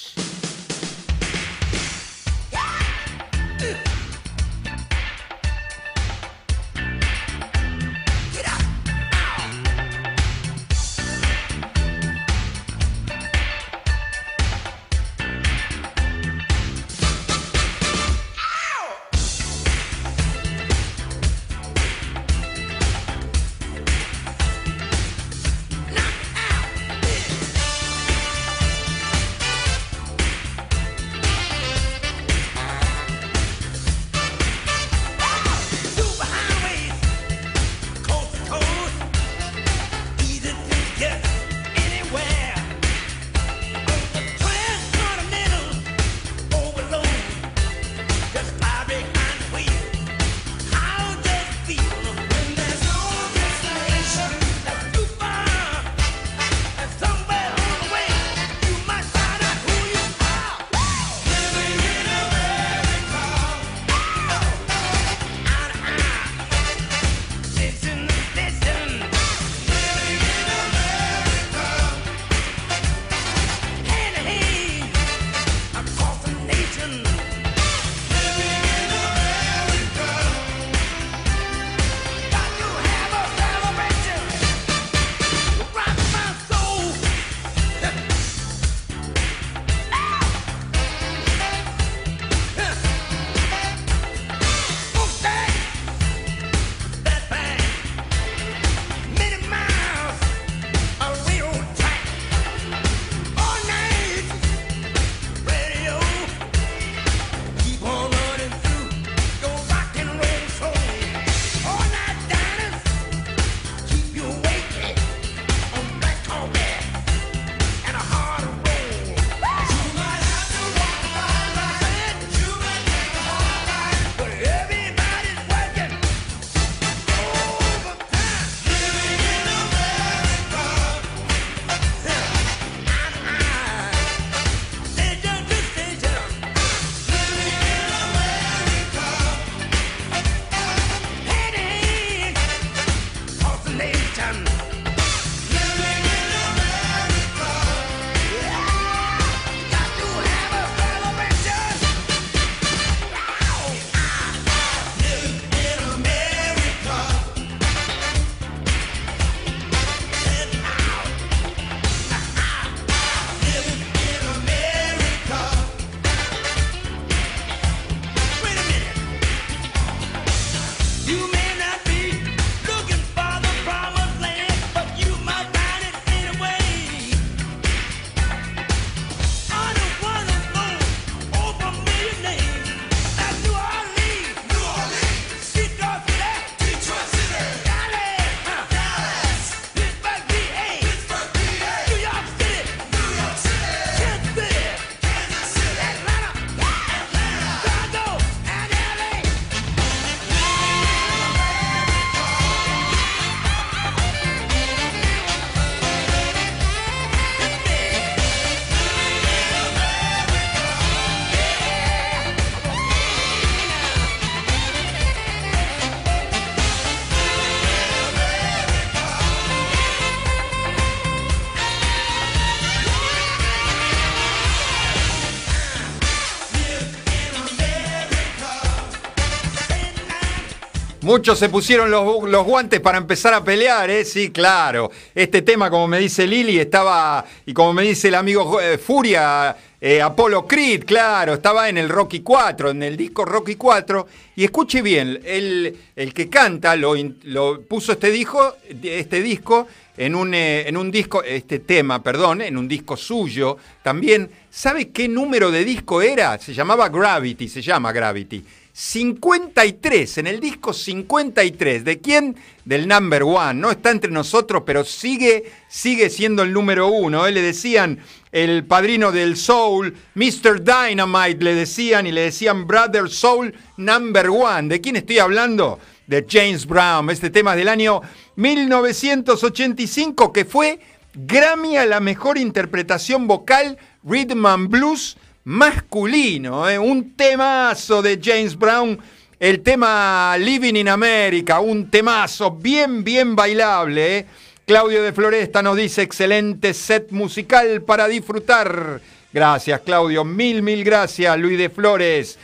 Muchos 231.13 231.39
se 231.39 231.51
pusieron 231.51 231.91
los, 231.91 232.47
guantes 232.47 232.81
para 232.81 232.97
empezar 232.97 233.35
a 233.35 233.45
pelear, 233.45 233.91
¿eh? 233.91 234.03
Sí, 234.03 234.31
claro. 234.31 234.91
Este 235.15 235.43
tema, 235.43 235.69
como 235.69 235.87
me 235.87 235.99
dice 235.99 236.27
Lili, 236.27 236.59
estaba, 236.59 237.23
y 237.45 237.53
como 237.53 237.75
me 237.75 237.83
dice 237.83 238.09
el 238.09 238.15
amigo 238.15 238.59
eh, 238.59 238.79
Furia, 238.79 239.55
eh, 239.79 240.01
Apolo 240.01 240.47
Creed, 240.47 240.87
claro, 240.87 241.35
estaba 241.35 241.69
en 241.69 241.77
el 241.77 241.91
Rocky 241.91 242.21
4, 242.21 242.71
en 242.71 242.83
el 242.83 242.97
disco 242.97 243.27
Rocky 243.27 243.57
4. 243.57 244.07
Y 244.37 244.45
escuche 244.45 244.81
bien, 244.81 245.21
el, 245.23 245.77
el 245.95 246.15
que 246.15 246.31
canta 246.31 246.77
lo, 246.77 246.95
lo 247.25 247.61
puso 247.61 247.93
este 247.93 248.11
disco, 248.11 248.57
este 248.83 249.21
disco 249.21 249.67
en 249.99 250.15
un, 250.15 250.33
eh, 250.33 250.67
en 250.67 250.79
un 250.79 250.91
disco, 250.91 251.23
este 251.23 251.59
tema, 251.59 252.03
perdón, 252.03 252.41
en 252.41 252.57
un 252.57 252.67
disco 252.67 252.97
suyo. 252.97 253.59
También, 253.83 254.31
¿sabe 254.51 254.89
qué 254.89 255.09
número 255.09 255.51
de 255.51 255.63
disco 255.63 256.01
era? 256.01 256.39
Se 256.39 256.55
llamaba 256.55 256.89
Gravity, 256.89 257.51
se 257.51 257.61
llama 257.61 257.93
Gravity. 257.93 258.43
53, 258.75 260.19
en 260.19 260.27
el 260.27 260.41
disco 260.41 260.73
53. 260.73 261.85
¿De 261.85 262.01
quién? 262.01 262.37
Del 262.65 262.89
number 262.89 263.23
one. 263.23 263.55
No 263.55 263.71
está 263.71 263.91
entre 263.91 264.11
nosotros, 264.11 264.63
pero 264.65 264.85
sigue, 264.85 265.53
sigue 265.69 266.09
siendo 266.09 266.43
el 266.43 266.53
número 266.53 266.89
uno. 266.89 267.27
¿eh? 267.27 267.33
Le 267.33 267.43
decían 267.43 267.99
el 268.33 268.65
padrino 268.65 269.13
del 269.13 269.37
soul, 269.37 269.95
Mr. 270.15 270.65
Dynamite, 270.65 271.45
le 271.45 271.55
decían 271.55 272.07
y 272.07 272.13
le 272.13 272.23
decían 272.23 272.67
Brother 272.67 273.11
Soul 273.11 273.55
number 273.77 274.31
one. 274.31 274.69
¿De 274.69 274.81
quién 274.81 274.97
estoy 274.97 275.19
hablando? 275.19 275.79
De 276.07 276.27
James 276.29 276.67
Brown. 276.67 277.11
Este 277.11 277.29
tema 277.29 277.53
es 277.53 277.59
del 277.59 277.69
año 277.69 278.01
1985 278.37 280.33
que 280.33 280.47
fue 280.47 280.81
Grammy 281.15 281.77
a 281.77 281.85
la 281.85 282.01
mejor 282.01 282.39
interpretación 282.39 283.27
vocal 283.27 283.77
Rhythm 284.03 284.47
and 284.47 284.69
Blues 284.69 285.19
masculino, 285.45 286.69
¿eh? 286.69 286.79
un 286.79 287.17
temazo 287.17 288.03
de 288.03 288.21
James 288.23 288.57
Brown, 288.57 288.99
el 289.39 289.61
tema 289.61 290.37
Living 290.39 290.75
in 290.75 290.89
America, 290.89 291.61
un 291.61 291.91
temazo 291.91 292.53
bien, 292.53 293.03
bien 293.03 293.35
bailable. 293.35 294.19
¿eh? 294.19 294.27
Claudio 294.65 295.03
de 295.03 295.13
Floresta 295.13 295.63
nos 295.63 295.77
dice, 295.77 296.03
excelente 296.03 296.73
set 296.75 297.11
musical 297.11 297.83
para 297.83 298.07
disfrutar. 298.07 299.01
Gracias, 299.33 299.81
Claudio, 299.81 300.25
mil, 300.25 300.63
mil 300.63 300.85
gracias, 300.85 301.37
Luis 301.39 301.59
de 301.59 301.71
Flores. 301.71 302.39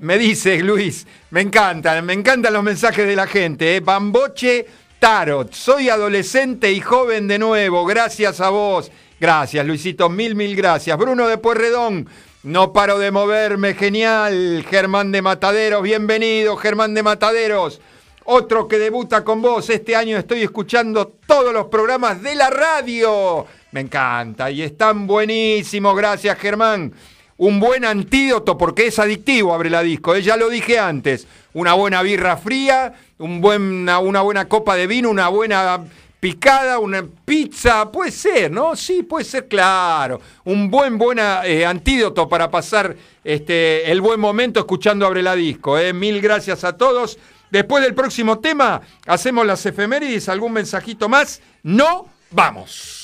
me 0.00 0.18
dice 0.18 0.58
Luis, 0.58 1.06
me 1.30 1.40
encantan, 1.40 2.04
me 2.04 2.12
encantan 2.12 2.52
los 2.52 2.62
mensajes 2.62 3.06
de 3.06 3.16
la 3.16 3.26
gente. 3.26 3.76
¿eh? 3.76 3.80
Bamboche 3.80 4.66
Tarot, 4.98 5.52
soy 5.54 5.88
adolescente 5.88 6.70
y 6.72 6.80
joven 6.80 7.26
de 7.28 7.38
nuevo, 7.38 7.86
gracias 7.86 8.40
a 8.40 8.50
vos. 8.50 8.90
Gracias, 9.18 9.64
Luisito, 9.64 10.10
mil, 10.10 10.34
mil 10.34 10.54
gracias. 10.54 10.98
Bruno 10.98 11.26
de 11.28 11.38
Puerredón, 11.38 12.06
no 12.44 12.74
paro 12.74 12.98
de 12.98 13.10
moverme, 13.10 13.72
genial. 13.72 14.64
Germán 14.68 15.10
de 15.12 15.22
Mataderos, 15.22 15.82
bienvenido, 15.82 16.56
Germán 16.56 16.92
de 16.92 17.02
Mataderos. 17.02 17.80
Otro 18.24 18.68
que 18.68 18.78
debuta 18.78 19.24
con 19.24 19.40
vos. 19.40 19.70
Este 19.70 19.96
año 19.96 20.18
estoy 20.18 20.42
escuchando 20.42 21.16
todos 21.26 21.54
los 21.54 21.66
programas 21.66 22.22
de 22.22 22.34
la 22.34 22.50
radio. 22.50 23.46
Me 23.72 23.80
encanta 23.80 24.50
y 24.50 24.60
están 24.60 25.06
buenísimos. 25.06 25.96
Gracias, 25.96 26.38
Germán. 26.38 26.92
Un 27.38 27.58
buen 27.58 27.84
antídoto 27.84 28.58
porque 28.58 28.88
es 28.88 28.98
adictivo, 28.98 29.54
abre 29.54 29.70
la 29.70 29.82
disco. 29.82 30.14
¿eh? 30.14 30.20
Ya 30.20 30.36
lo 30.36 30.50
dije 30.50 30.78
antes. 30.78 31.26
Una 31.54 31.72
buena 31.72 32.02
birra 32.02 32.36
fría, 32.36 32.92
una 33.18 34.20
buena 34.20 34.48
copa 34.48 34.76
de 34.76 34.86
vino, 34.86 35.08
una 35.08 35.28
buena 35.28 35.82
picada, 36.24 36.78
una 36.78 37.04
pizza, 37.26 37.92
puede 37.92 38.10
ser, 38.10 38.50
¿no? 38.50 38.74
Sí, 38.74 39.02
puede 39.02 39.26
ser, 39.26 39.46
claro. 39.46 40.22
Un 40.44 40.70
buen, 40.70 40.96
buena 40.96 41.44
eh, 41.44 41.66
antídoto 41.66 42.26
para 42.30 42.50
pasar 42.50 42.96
este, 43.22 43.92
el 43.92 44.00
buen 44.00 44.18
momento 44.18 44.58
escuchando 44.58 45.04
Abre 45.04 45.22
la 45.22 45.34
Disco. 45.34 45.78
¿eh? 45.78 45.92
Mil 45.92 46.22
gracias 46.22 46.64
a 46.64 46.78
todos. 46.78 47.18
Después 47.50 47.84
del 47.84 47.94
próximo 47.94 48.38
tema, 48.38 48.80
hacemos 49.06 49.44
las 49.44 49.66
efemérides, 49.66 50.30
algún 50.30 50.54
mensajito 50.54 51.10
más. 51.10 51.42
No, 51.62 52.08
vamos. 52.30 53.03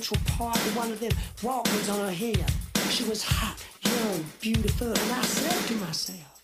Central 0.00 0.20
Park 0.38 0.56
one 0.76 0.90
of 0.90 0.98
them 0.98 1.12
Walkmans 1.42 1.92
on 1.92 2.00
her 2.00 2.10
head. 2.10 2.50
She 2.88 3.04
was 3.04 3.22
hot, 3.22 3.62
young, 3.84 4.24
beautiful, 4.40 4.88
and 4.88 5.12
I 5.12 5.20
said 5.20 5.68
to 5.68 5.74
myself, 5.84 6.42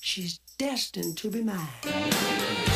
she's 0.00 0.40
destined 0.58 1.16
to 1.18 1.30
be 1.30 1.42
mine. 1.42 2.75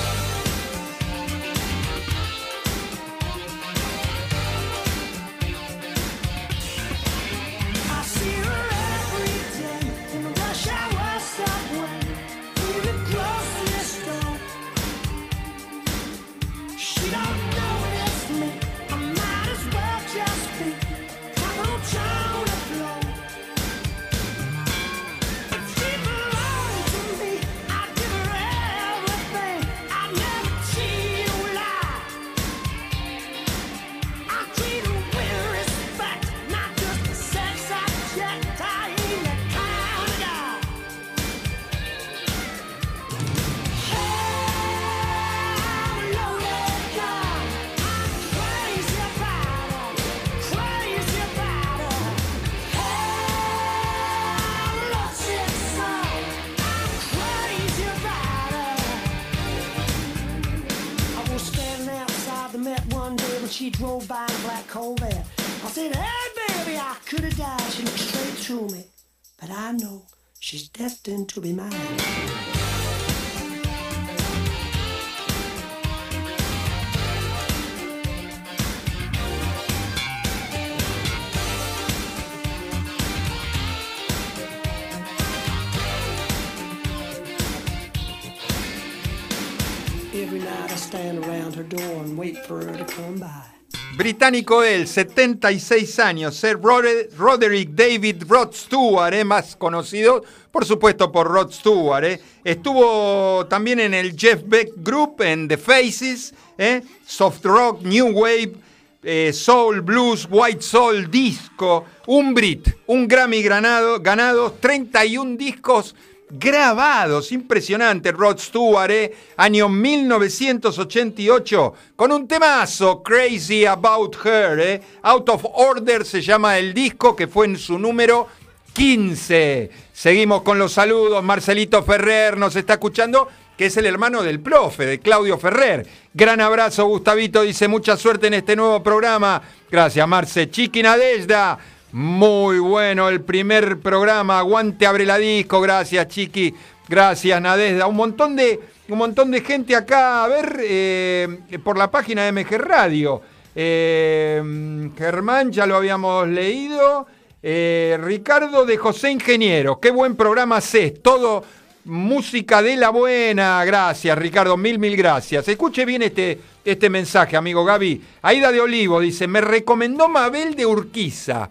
Británico 93.97 94.63
él, 94.63 94.87
76 94.87 95.99
años, 95.99 96.37
Sir 96.37 96.59
Roderick 96.61 97.71
David 97.71 98.25
Rod 98.27 98.53
Stewart, 98.55 99.13
eh, 99.13 99.25
más 99.25 99.57
conocido 99.57 100.25
por 100.51 100.65
supuesto 100.65 101.13
por 101.13 101.27
Rod 101.29 101.53
Stewart. 101.53 102.05
Eh. 102.05 102.21
Estuvo 102.43 103.47
también 103.47 103.81
en 103.81 103.95
el 103.95 104.17
Jeff 104.17 104.43
Beck 104.47 104.73
Group, 104.77 105.21
en 105.23 105.49
The 105.49 105.59
Faces, 105.59 106.33
eh. 106.57 106.83
Soft 107.05 107.45
Rock, 107.45 107.83
New 107.83 108.11
Wave, 108.13 109.33
Soul, 109.33 109.81
Blues, 109.81 110.27
White 110.31 110.63
Soul, 110.63 111.11
Disco, 111.11 111.85
un 112.07 112.35
Brit, 112.35 112.69
un 112.87 113.09
Grammy 113.09 113.43
ganado, 113.43 114.01
ganado 114.01 114.53
31 114.53 115.37
discos 115.37 115.95
grabados. 116.31 117.33
Impresionante, 117.33 118.13
Rod 118.13 118.39
Stewart, 118.39 118.91
¿eh? 118.91 119.15
año 119.37 119.69
1988, 119.69 121.75
con 121.97 122.13
un 122.13 122.29
temazo, 122.29 123.03
Crazy 123.03 123.67
About 123.67 124.17
Her. 124.25 124.61
¿eh? 124.61 124.81
Out 125.03 125.29
of 125.29 125.45
Order 125.55 126.05
se 126.05 126.23
llama 126.23 126.59
el 126.59 126.73
disco, 126.73 127.17
que 127.17 127.27
fue 127.27 127.47
en 127.47 127.59
su 127.59 127.79
número 127.79 128.29
15. 128.73 129.71
Seguimos 129.93 130.43
con 130.43 130.59
los 130.59 130.73
saludos. 130.73 131.23
Marcelito 131.23 131.83
Ferrer 131.83 132.37
nos 132.37 132.57
está 132.57 132.75
escuchando, 132.75 133.29
que 133.57 133.67
es 133.67 133.77
el 133.77 133.87
hermano 133.87 134.23
del 134.23 134.41
profe, 134.41 134.87
de 134.87 135.01
Claudio 135.01 135.39
Ferrer. 135.39 135.87
Gran 136.15 136.41
abrazo, 136.41 136.87
Gustavito. 136.87 137.43
Dice 137.43 137.69
mucha 137.69 137.97
suerte 137.97 138.29
en 138.29 138.35
este 138.35 138.57
nuevo 138.57 138.83
programa. 138.83 139.43
Gracias, 139.71 140.07
Marce. 140.09 140.51
Chiqui 140.51 140.83
Nadezda. 140.83 141.59
Muy 141.93 142.61
bueno 142.61 143.09
el 143.09 143.21
primer 143.21 143.81
programa. 143.81 144.39
Aguante, 144.39 144.87
abre 144.87 145.05
la 145.05 145.19
disco. 145.19 145.61
Gracias, 145.61 146.07
Chiqui. 146.07 146.55
Gracias, 146.89 147.41
Nadezda. 147.43 147.87
Un 147.89 147.97
montón 147.97 148.37
de, 148.37 148.61
un 148.89 148.99
montón 148.99 149.31
de 149.31 149.41
gente 149.41 149.75
acá 149.75 150.25
a 150.25 150.29
ver 150.29 150.61
eh, 150.61 151.59
por 151.65 151.77
la 151.77 151.91
página 151.91 152.25
de 152.25 152.33
MG 152.33 152.59
Radio. 152.59 153.21
Eh, 153.57 154.91
Germán, 154.97 155.51
ya 155.51 155.67
lo 155.67 155.77
habíamos 155.77 156.29
leído. 156.29 157.07
Eh, 157.43 157.99
Ricardo 158.01 158.65
de 158.65 158.77
José 158.77 159.11
Ingeniero. 159.11 159.81
Qué 159.81 159.91
buen 159.91 160.15
programa 160.15 160.59
haces. 160.59 161.03
Todo 161.03 161.43
música 161.85 162.63
de 162.63 162.77
la 162.77 162.91
buena. 162.91 163.65
Gracias, 163.65 164.17
Ricardo. 164.17 164.57
Mil, 164.57 164.79
mil 164.79 164.97
gracias. 164.97 165.49
Escuche 165.49 165.85
bien 165.85 166.03
este, 166.03 166.39
este 166.65 166.89
mensaje, 166.89 167.37
amigo 167.37 167.65
Gaby. 167.65 168.01
Aida 168.23 168.53
de 168.53 168.61
Olivo 168.61 169.01
dice: 169.01 169.27
Me 169.27 169.41
recomendó 169.41 170.09
Mabel 170.09 170.55
de 170.55 170.67
Urquiza. 170.67 171.51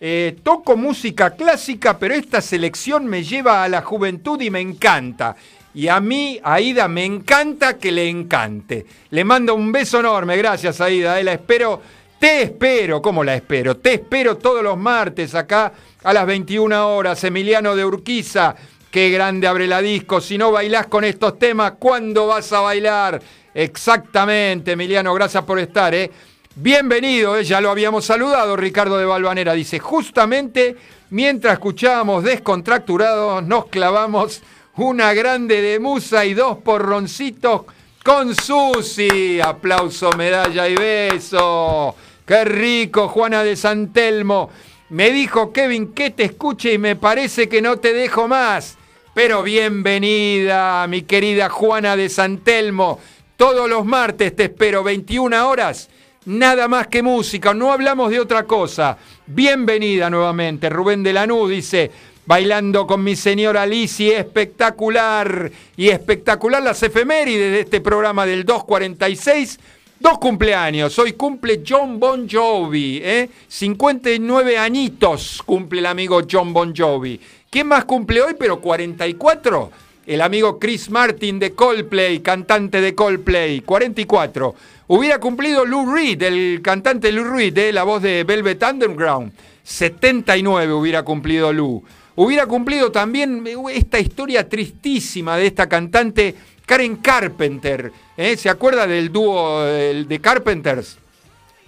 Eh, 0.00 0.36
toco 0.42 0.76
música 0.76 1.30
clásica, 1.30 1.98
pero 1.98 2.14
esta 2.14 2.40
selección 2.40 3.06
me 3.06 3.22
lleva 3.22 3.62
a 3.62 3.68
la 3.68 3.82
juventud 3.82 4.40
y 4.40 4.50
me 4.50 4.60
encanta. 4.60 5.36
Y 5.74 5.88
a 5.88 6.00
mí, 6.00 6.40
Aida, 6.42 6.88
me 6.88 7.04
encanta 7.04 7.78
que 7.78 7.90
le 7.90 8.08
encante. 8.08 8.86
Le 9.10 9.24
mando 9.24 9.54
un 9.54 9.72
beso 9.72 10.00
enorme, 10.00 10.36
gracias 10.36 10.80
Aida, 10.80 11.18
eh, 11.18 11.24
la 11.24 11.32
espero, 11.32 11.80
te 12.18 12.42
espero, 12.42 13.00
¿cómo 13.02 13.24
la 13.24 13.34
espero? 13.34 13.76
Te 13.76 13.94
espero 13.94 14.36
todos 14.36 14.62
los 14.62 14.76
martes 14.76 15.34
acá 15.34 15.72
a 16.02 16.12
las 16.12 16.26
21 16.26 16.94
horas, 16.94 17.22
Emiliano 17.24 17.74
de 17.74 17.84
Urquiza. 17.84 18.54
Qué 18.90 19.10
grande 19.10 19.48
abre 19.48 19.66
la 19.66 19.82
disco. 19.82 20.20
Si 20.20 20.38
no 20.38 20.52
bailás 20.52 20.86
con 20.86 21.02
estos 21.02 21.38
temas, 21.38 21.72
¿cuándo 21.78 22.28
vas 22.28 22.52
a 22.52 22.60
bailar? 22.60 23.20
Exactamente, 23.52 24.72
Emiliano, 24.72 25.12
gracias 25.14 25.42
por 25.44 25.58
estar, 25.58 25.94
¿eh? 25.94 26.10
Bienvenido, 26.56 27.36
eh, 27.36 27.42
ya 27.42 27.60
lo 27.60 27.68
habíamos 27.68 28.04
saludado, 28.04 28.56
Ricardo 28.56 28.96
de 28.96 29.04
Balvanera. 29.04 29.54
Dice, 29.54 29.80
justamente 29.80 30.76
mientras 31.10 31.54
escuchábamos 31.54 32.22
descontracturados, 32.22 33.42
nos 33.42 33.66
clavamos 33.66 34.40
una 34.76 35.12
grande 35.14 35.60
de 35.60 35.80
musa 35.80 36.24
y 36.24 36.32
dos 36.32 36.58
porroncitos 36.58 37.62
con 38.04 38.36
Susi. 38.36 39.40
Aplauso, 39.40 40.12
medalla 40.12 40.68
y 40.68 40.76
beso. 40.76 41.96
Qué 42.24 42.44
rico, 42.44 43.08
Juana 43.08 43.42
de 43.42 43.56
Santelmo. 43.56 44.50
Me 44.90 45.10
dijo 45.10 45.52
Kevin 45.52 45.92
que 45.92 46.10
te 46.10 46.22
escuche 46.22 46.72
y 46.72 46.78
me 46.78 46.94
parece 46.94 47.48
que 47.48 47.62
no 47.62 47.78
te 47.78 47.92
dejo 47.92 48.28
más. 48.28 48.78
Pero 49.12 49.42
bienvenida, 49.42 50.86
mi 50.86 51.02
querida 51.02 51.48
Juana 51.48 51.96
de 51.96 52.08
Santelmo. 52.08 53.00
Todos 53.36 53.68
los 53.68 53.84
martes 53.84 54.36
te 54.36 54.44
espero, 54.44 54.84
21 54.84 55.48
horas 55.48 55.90
nada 56.26 56.68
más 56.68 56.86
que 56.88 57.02
música, 57.02 57.54
no 57.54 57.72
hablamos 57.72 58.10
de 58.10 58.20
otra 58.20 58.44
cosa. 58.44 58.96
Bienvenida 59.26 60.08
nuevamente, 60.10 60.68
Rubén 60.68 61.02
de 61.02 61.12
Lanús 61.12 61.50
dice, 61.50 61.90
bailando 62.26 62.86
con 62.86 63.02
mi 63.02 63.16
señora 63.16 63.62
Alicia, 63.62 64.18
espectacular 64.18 65.50
y 65.76 65.88
espectacular 65.88 66.62
las 66.62 66.82
efemérides 66.82 67.52
de 67.52 67.60
este 67.60 67.80
programa 67.80 68.26
del 68.26 68.44
246. 68.44 69.58
Dos 70.00 70.18
cumpleaños, 70.18 70.98
hoy 70.98 71.12
cumple 71.12 71.62
John 71.66 71.98
Bon 72.00 72.28
Jovi, 72.28 73.00
¿eh? 73.02 73.30
59 73.48 74.58
añitos 74.58 75.40
cumple 75.46 75.80
el 75.80 75.86
amigo 75.86 76.20
John 76.30 76.52
Bon 76.52 76.74
Jovi. 76.76 77.18
¿Quién 77.48 77.68
más 77.68 77.84
cumple 77.84 78.20
hoy? 78.20 78.34
Pero 78.38 78.60
44. 78.60 79.83
El 80.06 80.20
amigo 80.20 80.58
Chris 80.58 80.90
Martin 80.90 81.38
de 81.38 81.54
Coldplay, 81.54 82.20
cantante 82.20 82.82
de 82.82 82.94
Coldplay, 82.94 83.62
44. 83.62 84.54
Hubiera 84.88 85.18
cumplido 85.18 85.64
Lou 85.64 85.90
Reed, 85.90 86.22
el 86.22 86.60
cantante 86.62 87.10
Lou 87.10 87.24
Reed, 87.24 87.54
de 87.54 87.72
la 87.72 87.84
voz 87.84 88.02
de 88.02 88.22
Velvet 88.22 88.62
Underground. 88.62 89.32
79 89.62 90.74
hubiera 90.74 91.02
cumplido 91.02 91.54
Lou. 91.54 91.82
Hubiera 92.16 92.44
cumplido 92.46 92.92
también 92.92 93.44
esta 93.72 93.98
historia 93.98 94.46
tristísima 94.46 95.38
de 95.38 95.46
esta 95.46 95.70
cantante 95.70 96.34
Karen 96.66 96.96
Carpenter. 96.96 97.90
¿eh? 98.18 98.36
¿Se 98.36 98.50
acuerda 98.50 98.86
del 98.86 99.10
dúo 99.10 99.62
de 99.64 100.20
Carpenters? 100.20 100.98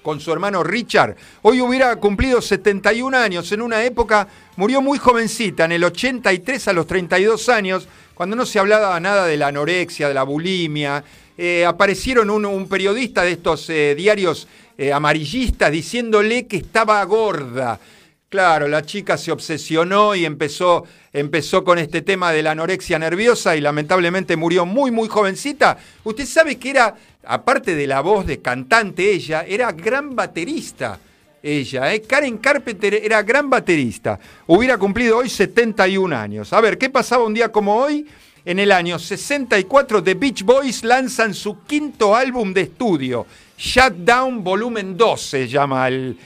con 0.06 0.20
su 0.20 0.32
hermano 0.32 0.62
Richard. 0.62 1.16
Hoy 1.42 1.60
hubiera 1.60 1.96
cumplido 1.96 2.40
71 2.40 3.16
años, 3.16 3.50
en 3.50 3.60
una 3.60 3.82
época 3.82 4.28
murió 4.54 4.80
muy 4.80 4.98
jovencita, 4.98 5.64
en 5.64 5.72
el 5.72 5.82
83 5.82 6.68
a 6.68 6.72
los 6.72 6.86
32 6.86 7.48
años, 7.48 7.88
cuando 8.16 8.34
no 8.34 8.46
se 8.46 8.58
hablaba 8.58 8.98
nada 8.98 9.26
de 9.26 9.36
la 9.36 9.48
anorexia, 9.48 10.08
de 10.08 10.14
la 10.14 10.22
bulimia, 10.22 11.04
eh, 11.36 11.66
aparecieron 11.66 12.30
un, 12.30 12.66
periodista 12.66 13.20
de 13.20 13.32
estos 13.32 13.68
eh, 13.68 13.94
diarios 13.94 14.48
eh, 14.78 14.90
amarillistas 14.90 15.70
diciéndole 15.70 16.46
que 16.46 16.56
estaba 16.56 17.04
gorda. 17.04 17.78
Claro, 18.30 18.68
la 18.68 18.80
chica 18.86 19.18
se 19.18 19.32
obsesionó 19.32 20.14
y 20.14 20.24
empezó, 20.24 20.84
empezó 21.12 21.62
con 21.62 21.78
este 21.78 22.00
tema 22.00 22.32
de 22.32 22.42
la 22.42 22.52
anorexia 22.52 22.98
nerviosa 22.98 23.54
y 23.54 23.60
lamentablemente 23.60 24.34
murió 24.34 24.64
muy, 24.64 24.90
muy 24.90 25.08
jovencita. 25.08 25.76
Usted 26.02 26.24
sabe 26.24 26.56
que 26.56 26.70
era, 26.70 26.94
aparte 27.22 27.74
de 27.74 27.86
la 27.86 28.00
voz 28.00 28.26
de 28.26 28.40
cantante 28.40 29.12
ella, 29.12 29.44
era 29.46 29.72
gran 29.72 30.16
baterista 30.16 30.98
ella. 31.46 31.84
Karen 32.06 32.38
Carpenter 32.38 32.94
era 32.94 33.22
gran 33.22 33.48
baterista. 33.48 34.18
Hubiera 34.46 34.76
cumplido 34.76 35.18
hoy 35.18 35.28
71 35.28 36.16
años. 36.16 36.52
A 36.52 36.60
ver, 36.60 36.76
¿qué 36.76 36.90
pasaba 36.90 37.24
un 37.24 37.34
día 37.34 37.50
como 37.50 37.76
hoy? 37.76 38.06
En 38.46 38.60
el 38.60 38.70
año 38.70 38.96
64, 38.96 40.04
The 40.04 40.14
Beach 40.14 40.44
Boys 40.44 40.84
lanzan 40.84 41.34
su 41.34 41.64
quinto 41.64 42.14
álbum 42.14 42.54
de 42.54 42.60
estudio, 42.60 43.26
Shutdown 43.58 44.44
Volumen 44.44 44.96
2 44.96 45.20
se 45.20 45.48
llama 45.48 45.88
el, 45.88 46.16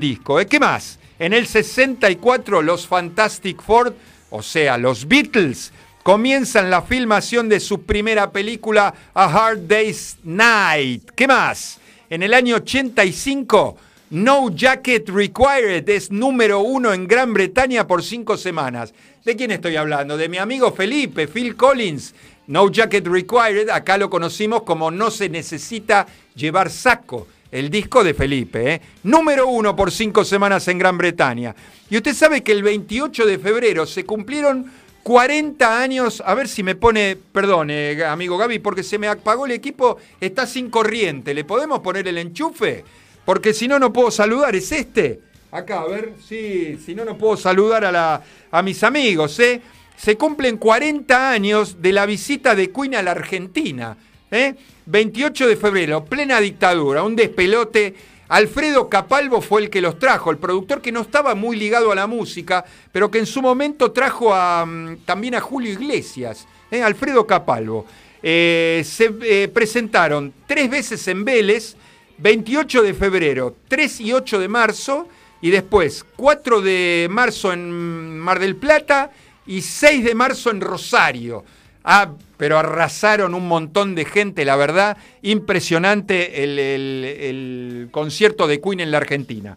disco. 0.00 0.40
¿eh? 0.40 0.46
¿Qué 0.46 0.58
más? 0.58 0.98
En 1.20 1.32
el 1.32 1.46
64, 1.46 2.62
los 2.62 2.84
Fantastic 2.88 3.62
Four, 3.62 3.94
o 4.30 4.42
sea, 4.42 4.76
los 4.76 5.06
Beatles, 5.06 5.72
comienzan 6.02 6.68
la 6.68 6.82
filmación 6.82 7.48
de 7.48 7.60
su 7.60 7.82
primera 7.82 8.32
película, 8.32 8.92
A 9.14 9.26
Hard 9.26 9.68
Day's 9.68 10.16
Night. 10.24 11.10
¿Qué 11.14 11.28
más? 11.28 11.78
En 12.10 12.24
el 12.24 12.34
año 12.34 12.56
85, 12.56 13.76
No 14.10 14.48
Jacket 14.48 15.06
Required 15.10 15.86
es 15.86 16.10
número 16.10 16.60
uno 16.60 16.94
en 16.94 17.06
Gran 17.06 17.34
Bretaña 17.34 17.86
por 17.86 18.02
cinco 18.02 18.38
semanas. 18.38 18.94
¿De 19.22 19.36
quién 19.36 19.50
estoy 19.50 19.76
hablando? 19.76 20.16
De 20.16 20.30
mi 20.30 20.38
amigo 20.38 20.72
Felipe, 20.72 21.28
Phil 21.28 21.54
Collins. 21.56 22.14
No 22.46 22.70
Jacket 22.70 23.06
Required, 23.06 23.68
acá 23.68 23.98
lo 23.98 24.08
conocimos 24.08 24.62
como 24.62 24.90
No 24.90 25.10
se 25.10 25.28
necesita 25.28 26.06
llevar 26.34 26.70
saco. 26.70 27.26
El 27.50 27.68
disco 27.68 28.02
de 28.02 28.14
Felipe, 28.14 28.74
¿eh? 28.74 28.80
número 29.02 29.46
uno 29.46 29.76
por 29.76 29.90
cinco 29.90 30.24
semanas 30.24 30.66
en 30.68 30.78
Gran 30.78 30.96
Bretaña. 30.96 31.54
Y 31.90 31.96
usted 31.98 32.14
sabe 32.14 32.42
que 32.42 32.52
el 32.52 32.62
28 32.62 33.26
de 33.26 33.38
febrero 33.38 33.84
se 33.84 34.04
cumplieron 34.04 34.70
40 35.02 35.80
años, 35.80 36.22
a 36.24 36.34
ver 36.34 36.48
si 36.48 36.62
me 36.62 36.74
pone, 36.74 37.16
perdón, 37.32 37.70
amigo 38.06 38.36
Gaby, 38.36 38.58
porque 38.58 38.82
se 38.82 38.98
me 38.98 39.08
apagó 39.08 39.46
el 39.46 39.52
equipo, 39.52 39.98
está 40.20 40.46
sin 40.46 40.68
corriente. 40.70 41.32
¿Le 41.32 41.44
podemos 41.44 41.80
poner 41.80 42.06
el 42.08 42.18
enchufe? 42.18 42.84
Porque 43.28 43.52
si 43.52 43.68
no, 43.68 43.78
no 43.78 43.92
puedo 43.92 44.10
saludar. 44.10 44.56
¿Es 44.56 44.72
este? 44.72 45.20
Acá, 45.52 45.80
a 45.80 45.86
ver, 45.86 46.14
sí, 46.26 46.78
si 46.82 46.94
no, 46.94 47.04
no 47.04 47.18
puedo 47.18 47.36
saludar 47.36 47.84
a, 47.84 47.92
la, 47.92 48.22
a 48.50 48.62
mis 48.62 48.82
amigos, 48.82 49.38
¿eh? 49.38 49.60
Se 49.98 50.16
cumplen 50.16 50.56
40 50.56 51.30
años 51.30 51.82
de 51.82 51.92
la 51.92 52.06
visita 52.06 52.54
de 52.54 52.72
Queen 52.72 52.94
a 52.94 53.02
la 53.02 53.10
Argentina, 53.10 53.98
¿eh? 54.30 54.54
28 54.86 55.46
de 55.46 55.56
febrero, 55.56 56.06
plena 56.06 56.40
dictadura, 56.40 57.02
un 57.02 57.16
despelote. 57.16 57.94
Alfredo 58.28 58.88
Capalvo 58.88 59.42
fue 59.42 59.60
el 59.60 59.68
que 59.68 59.82
los 59.82 59.98
trajo, 59.98 60.30
el 60.30 60.38
productor 60.38 60.80
que 60.80 60.90
no 60.90 61.02
estaba 61.02 61.34
muy 61.34 61.58
ligado 61.58 61.92
a 61.92 61.94
la 61.94 62.06
música, 62.06 62.64
pero 62.92 63.10
que 63.10 63.18
en 63.18 63.26
su 63.26 63.42
momento 63.42 63.92
trajo 63.92 64.32
a, 64.32 64.64
mm, 64.64 65.00
también 65.04 65.34
a 65.34 65.42
Julio 65.42 65.70
Iglesias, 65.70 66.46
¿eh? 66.70 66.82
Alfredo 66.82 67.26
Capalvo. 67.26 67.84
Eh, 68.22 68.82
se 68.86 69.48
presentaron 69.48 70.32
tres 70.46 70.70
veces 70.70 71.06
en 71.08 71.26
Vélez, 71.26 71.76
28 72.18 72.82
de 72.82 72.94
febrero, 72.94 73.56
3 73.68 74.00
y 74.00 74.12
8 74.12 74.38
de 74.40 74.48
marzo, 74.48 75.08
y 75.40 75.50
después 75.50 76.04
4 76.16 76.60
de 76.60 77.06
marzo 77.10 77.52
en 77.52 78.18
Mar 78.18 78.38
del 78.40 78.56
Plata 78.56 79.10
y 79.46 79.62
6 79.62 80.04
de 80.04 80.14
marzo 80.14 80.50
en 80.50 80.60
Rosario. 80.60 81.44
Ah, 81.84 82.10
pero 82.36 82.58
arrasaron 82.58 83.34
un 83.34 83.46
montón 83.48 83.94
de 83.94 84.04
gente, 84.04 84.44
la 84.44 84.56
verdad, 84.56 84.96
impresionante 85.22 86.42
el, 86.44 86.58
el- 86.58 87.04
el 87.04 87.88
concierto 87.90 88.46
de 88.46 88.60
Queen 88.60 88.80
en 88.80 88.90
la 88.90 88.98
Argentina. 88.98 89.56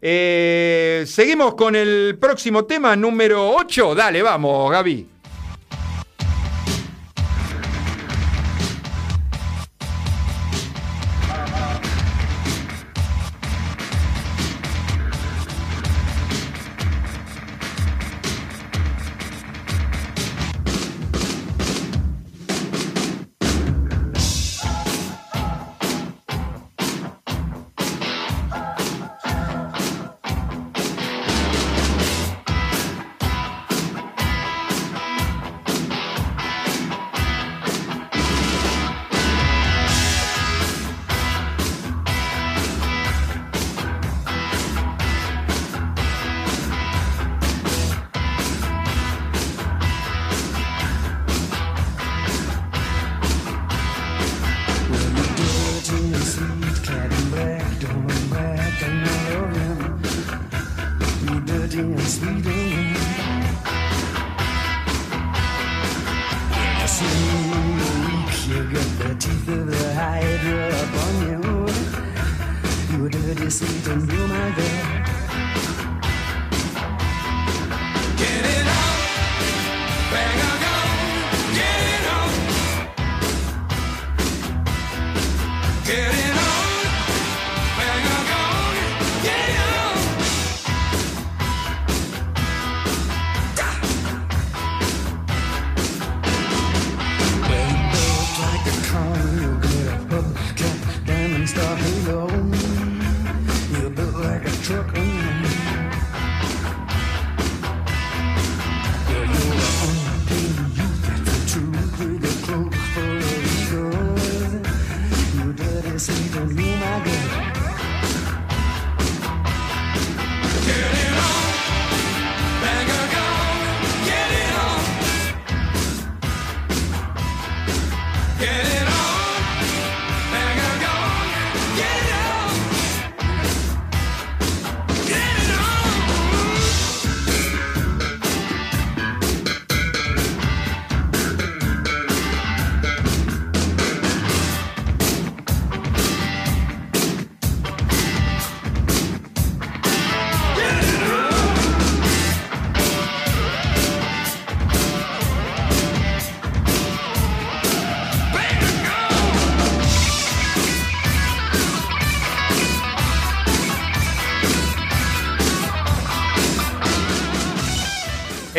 Eh, 0.00 1.04
seguimos 1.06 1.54
con 1.54 1.74
el 1.76 2.16
próximo 2.20 2.64
tema, 2.64 2.94
número 2.96 3.50
8. 3.56 3.94
Dale, 3.94 4.20
vamos, 4.22 4.70
Gaby. 4.70 5.06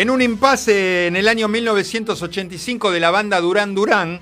En 0.03 0.09
un 0.09 0.21
impasse 0.21 1.07
en 1.07 1.15
el 1.15 1.29
año 1.29 1.47
1985 1.47 2.91
de 2.91 2.99
la 2.99 3.09
banda 3.09 3.39
Duran 3.39 3.73
Duran, 3.73 4.19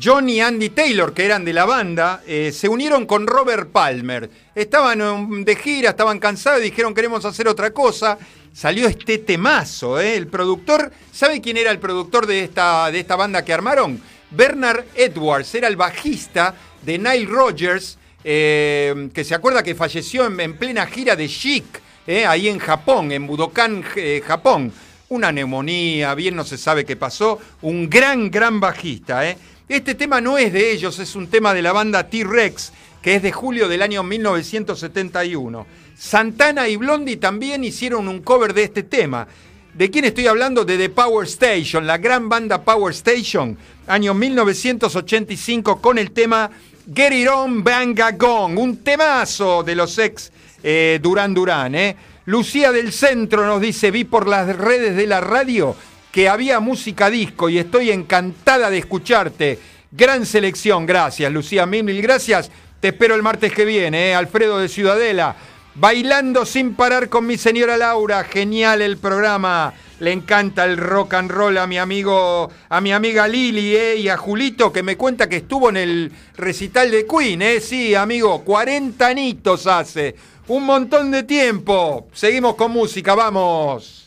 John 0.00 0.28
y 0.28 0.40
Andy 0.40 0.68
Taylor, 0.68 1.12
que 1.12 1.24
eran 1.24 1.44
de 1.44 1.52
la 1.52 1.64
banda, 1.64 2.22
eh, 2.24 2.52
se 2.52 2.68
unieron 2.68 3.04
con 3.04 3.26
Robert 3.26 3.72
Palmer. 3.72 4.30
Estaban 4.54 5.02
um, 5.02 5.44
de 5.44 5.56
gira, 5.56 5.90
estaban 5.90 6.20
cansados 6.20 6.62
dijeron 6.62 6.94
queremos 6.94 7.24
hacer 7.24 7.48
otra 7.48 7.72
cosa. 7.72 8.16
Salió 8.52 8.86
este 8.86 9.18
temazo, 9.18 10.00
¿eh? 10.00 10.14
El 10.14 10.28
productor, 10.28 10.92
¿sabe 11.12 11.40
quién 11.40 11.56
era 11.56 11.72
el 11.72 11.80
productor 11.80 12.28
de 12.28 12.44
esta, 12.44 12.92
de 12.92 13.00
esta 13.00 13.16
banda 13.16 13.44
que 13.44 13.52
armaron? 13.52 14.00
Bernard 14.30 14.84
Edwards, 14.94 15.52
era 15.56 15.66
el 15.66 15.74
bajista 15.74 16.54
de 16.80 16.96
Nile 16.96 17.26
Rodgers, 17.26 17.98
eh, 18.22 19.10
que 19.12 19.24
se 19.24 19.34
acuerda 19.34 19.64
que 19.64 19.74
falleció 19.74 20.26
en, 20.26 20.38
en 20.38 20.56
plena 20.56 20.86
gira 20.86 21.16
de 21.16 21.28
Chic, 21.28 21.64
eh, 22.06 22.24
ahí 22.24 22.46
en 22.46 22.60
Japón, 22.60 23.10
en 23.10 23.26
Budokan, 23.26 23.84
Japón. 24.24 24.72
Una 25.14 25.30
neumonía, 25.30 26.12
bien 26.16 26.34
no 26.34 26.42
se 26.42 26.58
sabe 26.58 26.84
qué 26.84 26.96
pasó. 26.96 27.38
Un 27.62 27.88
gran, 27.88 28.32
gran 28.32 28.58
bajista. 28.58 29.30
¿eh? 29.30 29.38
Este 29.68 29.94
tema 29.94 30.20
no 30.20 30.38
es 30.38 30.52
de 30.52 30.72
ellos, 30.72 30.98
es 30.98 31.14
un 31.14 31.28
tema 31.28 31.54
de 31.54 31.62
la 31.62 31.70
banda 31.70 32.08
T-Rex, 32.08 32.72
que 33.00 33.14
es 33.14 33.22
de 33.22 33.30
julio 33.30 33.68
del 33.68 33.82
año 33.82 34.02
1971. 34.02 35.66
Santana 35.96 36.66
y 36.66 36.74
Blondie 36.74 37.18
también 37.18 37.62
hicieron 37.62 38.08
un 38.08 38.22
cover 38.22 38.54
de 38.54 38.64
este 38.64 38.82
tema. 38.82 39.28
¿De 39.72 39.88
quién 39.88 40.04
estoy 40.04 40.26
hablando? 40.26 40.64
De 40.64 40.76
The 40.76 40.88
Power 40.88 41.28
Station, 41.28 41.86
la 41.86 41.98
gran 41.98 42.28
banda 42.28 42.64
Power 42.64 42.92
Station, 42.92 43.56
año 43.86 44.14
1985, 44.14 45.80
con 45.80 45.96
el 45.96 46.10
tema 46.10 46.50
Get 46.92 47.12
It 47.12 47.28
On 47.28 47.62
Banga 47.62 48.10
Gong, 48.10 48.58
un 48.58 48.78
temazo 48.78 49.62
de 49.62 49.76
los 49.76 49.96
ex 49.96 50.32
eh, 50.60 50.98
Duran 51.00 51.32
Duran. 51.32 51.72
¿eh? 51.76 51.96
Lucía 52.26 52.72
del 52.72 52.90
Centro 52.92 53.46
nos 53.46 53.60
dice, 53.60 53.90
vi 53.90 54.04
por 54.04 54.26
las 54.26 54.56
redes 54.56 54.96
de 54.96 55.06
la 55.06 55.20
radio 55.20 55.76
que 56.10 56.26
había 56.28 56.58
música 56.58 57.10
disco 57.10 57.50
y 57.50 57.58
estoy 57.58 57.90
encantada 57.90 58.70
de 58.70 58.78
escucharte. 58.78 59.58
Gran 59.90 60.24
selección, 60.24 60.86
gracias 60.86 61.30
Lucía 61.30 61.66
mil, 61.66 61.84
mil 61.84 62.00
gracias. 62.00 62.50
Te 62.80 62.88
espero 62.88 63.14
el 63.14 63.22
martes 63.22 63.52
que 63.52 63.66
viene, 63.66 64.08
¿eh? 64.08 64.14
Alfredo 64.14 64.58
de 64.58 64.70
Ciudadela. 64.70 65.36
Bailando 65.74 66.46
sin 66.46 66.74
parar 66.74 67.10
con 67.10 67.26
mi 67.26 67.36
señora 67.36 67.76
Laura, 67.76 68.24
genial 68.24 68.80
el 68.80 68.96
programa. 68.96 69.74
Le 70.00 70.12
encanta 70.12 70.64
el 70.64 70.78
rock 70.78 71.14
and 71.14 71.30
roll 71.30 71.58
a 71.58 71.66
mi 71.66 71.78
amigo, 71.78 72.50
a 72.68 72.80
mi 72.80 72.92
amiga 72.92 73.28
Lili, 73.28 73.76
¿eh? 73.76 73.96
y 73.96 74.08
a 74.08 74.16
Julito 74.16 74.72
que 74.72 74.82
me 74.82 74.96
cuenta 74.96 75.28
que 75.28 75.36
estuvo 75.36 75.68
en 75.68 75.76
el 75.76 76.12
recital 76.36 76.90
de 76.90 77.06
Queen, 77.06 77.42
¿eh? 77.42 77.60
Sí, 77.60 77.94
amigo, 77.94 78.44
40 78.44 79.06
anitos 79.06 79.66
hace. 79.66 80.14
Un 80.46 80.64
montón 80.64 81.10
de 81.10 81.22
tiempo. 81.22 82.08
Seguimos 82.12 82.54
con 82.54 82.70
música, 82.70 83.14
vamos. 83.14 84.03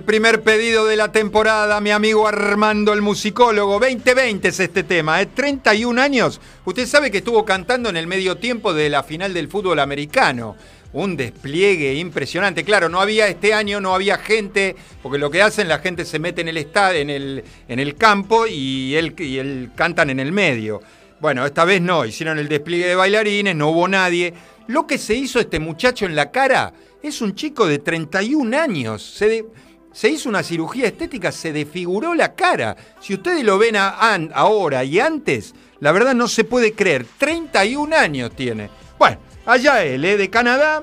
El 0.00 0.06
primer 0.06 0.40
pedido 0.40 0.86
de 0.86 0.96
la 0.96 1.12
temporada, 1.12 1.78
mi 1.82 1.90
amigo 1.90 2.26
Armando 2.26 2.94
el 2.94 3.02
musicólogo. 3.02 3.78
2020 3.78 4.48
es 4.48 4.58
este 4.58 4.82
tema, 4.82 5.20
¿eh? 5.20 5.26
31 5.26 6.00
años. 6.00 6.40
Usted 6.64 6.86
sabe 6.86 7.10
que 7.10 7.18
estuvo 7.18 7.44
cantando 7.44 7.90
en 7.90 7.98
el 7.98 8.06
medio 8.06 8.38
tiempo 8.38 8.72
de 8.72 8.88
la 8.88 9.02
final 9.02 9.34
del 9.34 9.48
fútbol 9.48 9.78
americano. 9.78 10.56
Un 10.94 11.18
despliegue 11.18 11.92
impresionante. 11.96 12.64
Claro, 12.64 12.88
no 12.88 12.98
había 12.98 13.28
este 13.28 13.52
año, 13.52 13.78
no 13.78 13.94
había 13.94 14.16
gente, 14.16 14.74
porque 15.02 15.18
lo 15.18 15.30
que 15.30 15.42
hacen, 15.42 15.68
la 15.68 15.80
gente 15.80 16.06
se 16.06 16.18
mete 16.18 16.40
en 16.40 16.48
el 16.48 16.56
estadio, 16.56 16.98
en 16.98 17.10
el, 17.10 17.44
en 17.68 17.78
el 17.78 17.94
campo 17.96 18.46
y 18.46 18.94
él, 18.94 19.14
y 19.18 19.36
él 19.36 19.70
cantan 19.74 20.08
en 20.08 20.18
el 20.18 20.32
medio. 20.32 20.80
Bueno, 21.20 21.44
esta 21.44 21.66
vez 21.66 21.82
no, 21.82 22.06
hicieron 22.06 22.38
el 22.38 22.48
despliegue 22.48 22.86
de 22.86 22.94
bailarines, 22.94 23.54
no 23.54 23.68
hubo 23.68 23.86
nadie. 23.86 24.32
Lo 24.66 24.86
que 24.86 24.96
se 24.96 25.14
hizo 25.14 25.38
este 25.40 25.58
muchacho 25.58 26.06
en 26.06 26.16
la 26.16 26.30
cara 26.30 26.72
es 27.02 27.20
un 27.20 27.34
chico 27.34 27.66
de 27.66 27.78
31 27.78 28.56
años. 28.56 29.02
Se, 29.02 29.44
se 29.92 30.08
hizo 30.08 30.28
una 30.28 30.42
cirugía 30.42 30.86
estética, 30.86 31.32
se 31.32 31.52
desfiguró 31.52 32.14
la 32.14 32.34
cara. 32.34 32.76
Si 33.00 33.14
ustedes 33.14 33.44
lo 33.44 33.58
ven 33.58 33.76
a- 33.76 34.12
an- 34.12 34.30
ahora 34.34 34.84
y 34.84 35.00
antes, 35.00 35.54
la 35.80 35.92
verdad 35.92 36.14
no 36.14 36.28
se 36.28 36.44
puede 36.44 36.72
creer. 36.74 37.06
31 37.18 37.92
años 37.94 38.30
tiene. 38.36 38.70
Bueno, 38.98 39.18
allá 39.46 39.84
él, 39.84 40.04
¿eh? 40.04 40.16
de 40.16 40.30
Canadá. 40.30 40.82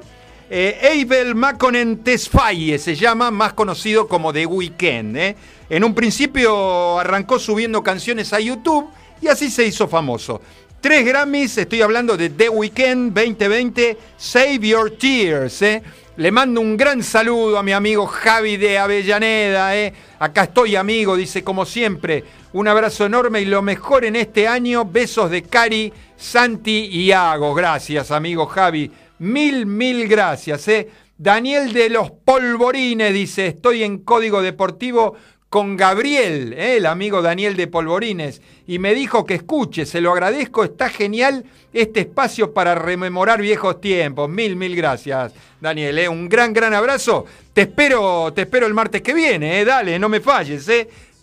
Eh, 0.50 1.04
Abel 1.06 1.36
Makonnen 1.36 2.04
Tesfaye 2.04 2.80
se 2.80 2.96
llama, 2.96 3.32
más 3.32 3.54
conocido 3.54 4.08
como 4.08 4.32
The 4.32 4.46
Weeknd. 4.46 5.18
¿eh? 5.18 5.36
En 5.70 5.84
un 5.84 5.94
principio 5.94 7.00
arrancó 7.00 7.38
subiendo 7.38 7.84
canciones 7.84 8.32
a 8.34 8.40
YouTube 8.40 8.90
y 9.22 9.28
así 9.28 9.50
se 9.52 9.66
hizo 9.66 9.88
famoso. 9.88 10.42
Tres 10.80 11.06
Grammys, 11.06 11.58
estoy 11.58 11.82
hablando 11.82 12.16
de 12.16 12.30
The 12.30 12.50
Weeknd 12.50 13.12
2020, 13.14 13.98
Save 14.16 14.60
Your 14.60 14.92
Tears. 14.92 15.62
¿eh? 15.64 15.84
Le 16.18 16.32
mando 16.32 16.62
un 16.62 16.76
gran 16.76 17.04
saludo 17.04 17.60
a 17.60 17.64
mi 17.64 17.74
amigo 17.74 18.08
Javi 18.08 18.58
de 18.58 18.80
Avellaneda. 18.80 19.78
¿eh? 19.78 19.94
Acá 20.18 20.46
estoy, 20.46 20.76
amigo, 20.76 21.16
dice 21.16 21.44
como 21.44 21.64
siempre. 21.64 22.24
Un 22.54 22.68
abrazo 22.68 23.06
enorme 23.06 23.42
y 23.42 23.46
lo 23.46 23.62
mejor 23.62 24.04
en 24.04 24.16
este 24.16 24.48
año. 24.48 24.84
Besos 24.84 25.30
de 25.30 25.44
Cari, 25.44 25.94
Santi 26.16 26.88
y 26.92 27.12
Agos. 27.12 27.56
Gracias, 27.56 28.10
amigo 28.10 28.48
Javi. 28.48 28.92
Mil, 29.20 29.68
mil 29.68 30.08
gracias. 30.08 30.68
¿eh? 30.70 30.90
Daniel 31.20 31.72
de 31.72 31.92
los 31.92 32.10
Polvorines 32.10 33.14
dice, 33.14 33.46
estoy 33.46 33.84
en 33.84 34.00
Código 34.00 34.42
Deportivo 34.42 35.16
con 35.50 35.78
Gabriel, 35.78 36.54
¿eh? 36.54 36.78
el 36.78 36.86
amigo 36.86 37.22
Daniel 37.22 37.56
de 37.56 37.68
Polvorines, 37.68 38.42
y 38.68 38.80
me 38.80 38.94
dijo 38.94 39.26
que 39.26 39.36
escuche, 39.36 39.86
se 39.86 40.02
lo 40.02 40.12
agradezco, 40.12 40.64
está 40.64 40.90
genial 40.90 41.46
este 41.74 42.02
espacio 42.02 42.54
para 42.54 42.76
rememorar 42.76 43.42
viejos 43.42 43.80
tiempos. 43.80 44.30
Mil, 44.30 44.56
mil 44.56 44.76
gracias, 44.76 45.34
Daniel. 45.62 45.98
¿eh? 46.00 46.10
Un 46.10 46.28
gran, 46.28 46.52
gran 46.52 46.74
abrazo. 46.74 47.26
Te 47.54 47.62
espero, 47.62 48.34
te 48.34 48.42
espero 48.42 48.68
el 48.68 48.74
martes 48.74 49.02
que 49.02 49.14
viene, 49.14 49.62
¿eh? 49.62 49.66
dale, 49.66 49.98
no 50.00 50.10
me 50.10 50.20
falles. 50.20 50.70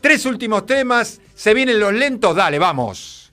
Tres 0.00 0.26
últimos 0.26 0.66
temas, 0.66 1.20
se 1.34 1.54
vienen 1.54 1.80
los 1.80 1.92
lentos, 1.92 2.34
dale, 2.34 2.58
vamos. 2.58 3.32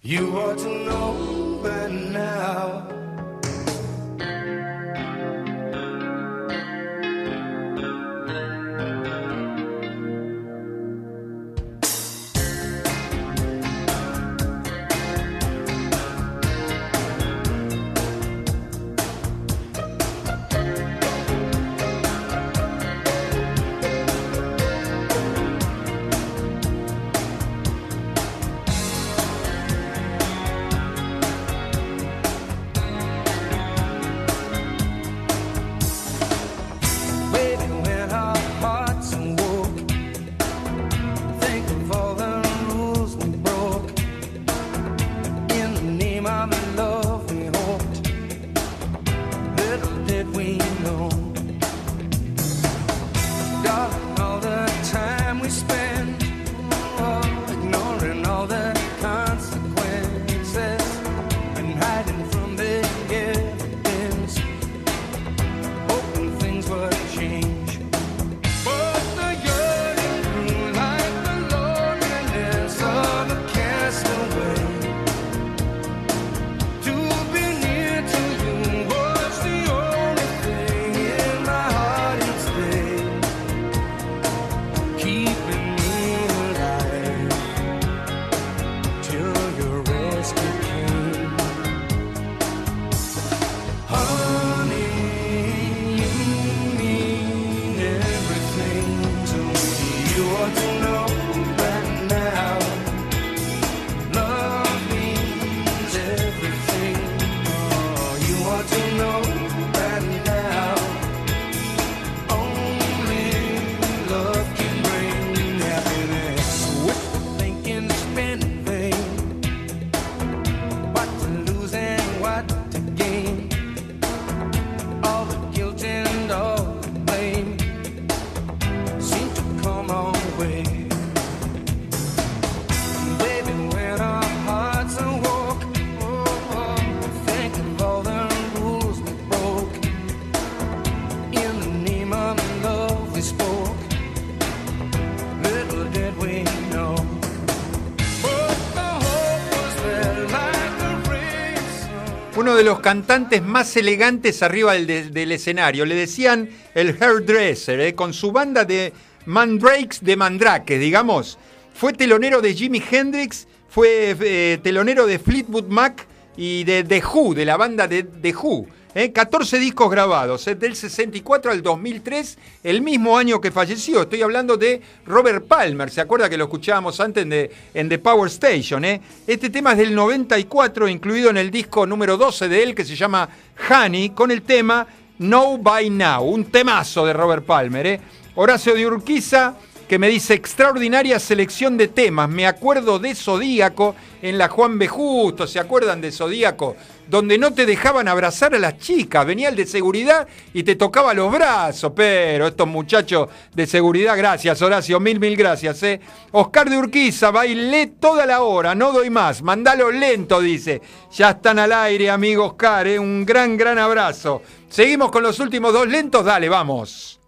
De 152.61 152.65
los 152.65 152.79
cantantes 152.79 153.41
más 153.41 153.75
elegantes 153.75 154.43
arriba 154.43 154.73
del, 154.73 154.85
de- 154.85 155.09
del 155.09 155.31
escenario. 155.31 155.83
Le 155.83 155.95
decían 155.95 156.47
el 156.75 156.95
hairdresser, 157.01 157.79
¿eh? 157.79 157.95
con 157.95 158.13
su 158.13 158.31
banda 158.31 158.65
de 158.65 158.93
mandrakes 159.25 160.03
de 160.03 160.15
mandrake, 160.15 160.77
digamos. 160.77 161.39
Fue 161.73 161.91
telonero 161.93 162.39
de 162.39 162.53
Jimi 162.53 162.79
Hendrix, 162.91 163.47
fue 163.67 164.15
eh, 164.21 164.59
telonero 164.61 165.07
de 165.07 165.17
Fleetwood 165.17 165.69
Mac 165.69 166.05
y 166.37 166.63
de 166.63 166.83
The 166.83 167.01
Who, 167.03 167.33
de 167.33 167.45
la 167.45 167.57
banda 167.57 167.87
de 167.87 168.03
The 168.03 168.35
Who. 168.35 168.67
¿Eh? 168.95 169.11
14 169.11 169.59
discos 169.59 169.89
grabados, 169.89 170.47
¿eh? 170.47 170.55
del 170.55 170.75
64 170.75 171.51
al 171.51 171.61
2003, 171.61 172.37
el 172.63 172.81
mismo 172.81 173.17
año 173.17 173.39
que 173.39 173.51
falleció. 173.51 174.01
Estoy 174.01 174.21
hablando 174.21 174.57
de 174.57 174.81
Robert 175.05 175.45
Palmer, 175.47 175.89
¿se 175.89 176.01
acuerda 176.01 176.29
que 176.29 176.37
lo 176.37 176.45
escuchábamos 176.45 176.99
antes 176.99 177.23
en 177.23 177.29
The, 177.29 177.51
en 177.73 177.89
The 177.89 177.99
Power 177.99 178.27
Station? 178.29 178.85
¿eh? 178.85 179.01
Este 179.27 179.49
tema 179.49 179.71
es 179.71 179.77
del 179.77 179.95
94, 179.95 180.87
incluido 180.87 181.29
en 181.29 181.37
el 181.37 181.51
disco 181.51 181.85
número 181.85 182.17
12 182.17 182.47
de 182.49 182.63
él, 182.63 182.75
que 182.75 182.85
se 182.85 182.95
llama 182.95 183.29
Honey, 183.69 184.09
con 184.09 184.31
el 184.31 184.41
tema 184.41 184.87
No 185.19 185.57
By 185.57 185.89
Now, 185.89 186.23
un 186.23 186.45
temazo 186.45 187.05
de 187.05 187.13
Robert 187.13 187.45
Palmer. 187.45 187.87
¿eh? 187.87 188.01
Horacio 188.35 188.73
de 188.73 188.85
Urquiza 188.85 189.55
que 189.91 189.99
me 189.99 190.07
dice 190.07 190.35
extraordinaria 190.35 191.19
selección 191.19 191.75
de 191.75 191.89
temas. 191.89 192.29
Me 192.29 192.47
acuerdo 192.47 192.97
de 192.97 193.13
Zodíaco 193.13 193.93
en 194.21 194.37
la 194.37 194.47
Juan 194.47 194.79
B. 194.79 194.87
Justo, 194.87 195.45
¿se 195.45 195.59
acuerdan 195.59 195.99
de 195.99 196.13
Zodíaco? 196.13 196.77
Donde 197.09 197.37
no 197.37 197.53
te 197.53 197.65
dejaban 197.65 198.07
abrazar 198.07 198.55
a 198.55 198.59
las 198.59 198.77
chicas, 198.77 199.25
venía 199.25 199.49
el 199.49 199.57
de 199.57 199.65
seguridad 199.65 200.29
y 200.53 200.63
te 200.63 200.77
tocaba 200.77 201.13
los 201.13 201.29
brazos, 201.29 201.91
pero 201.93 202.47
estos 202.47 202.69
muchachos 202.69 203.27
de 203.53 203.67
seguridad, 203.67 204.15
gracias 204.15 204.61
Horacio, 204.61 204.97
mil, 205.01 205.19
mil 205.19 205.35
gracias. 205.35 205.83
¿eh? 205.83 205.99
Oscar 206.31 206.69
de 206.69 206.77
Urquiza, 206.77 207.29
bailé 207.29 207.87
toda 207.87 208.25
la 208.25 208.43
hora, 208.43 208.73
no 208.73 208.93
doy 208.93 209.09
más, 209.09 209.41
mandalo 209.41 209.91
lento, 209.91 210.39
dice. 210.39 210.81
Ya 211.11 211.31
están 211.31 211.59
al 211.59 211.73
aire, 211.73 212.09
amigo 212.09 212.45
Oscar, 212.45 212.87
¿eh? 212.87 212.97
un 212.97 213.25
gran, 213.25 213.57
gran 213.57 213.77
abrazo. 213.77 214.41
Seguimos 214.69 215.11
con 215.11 215.21
los 215.21 215.37
últimos 215.41 215.73
dos 215.73 215.85
lentos, 215.85 216.23
dale, 216.23 216.47
vamos. 216.47 217.20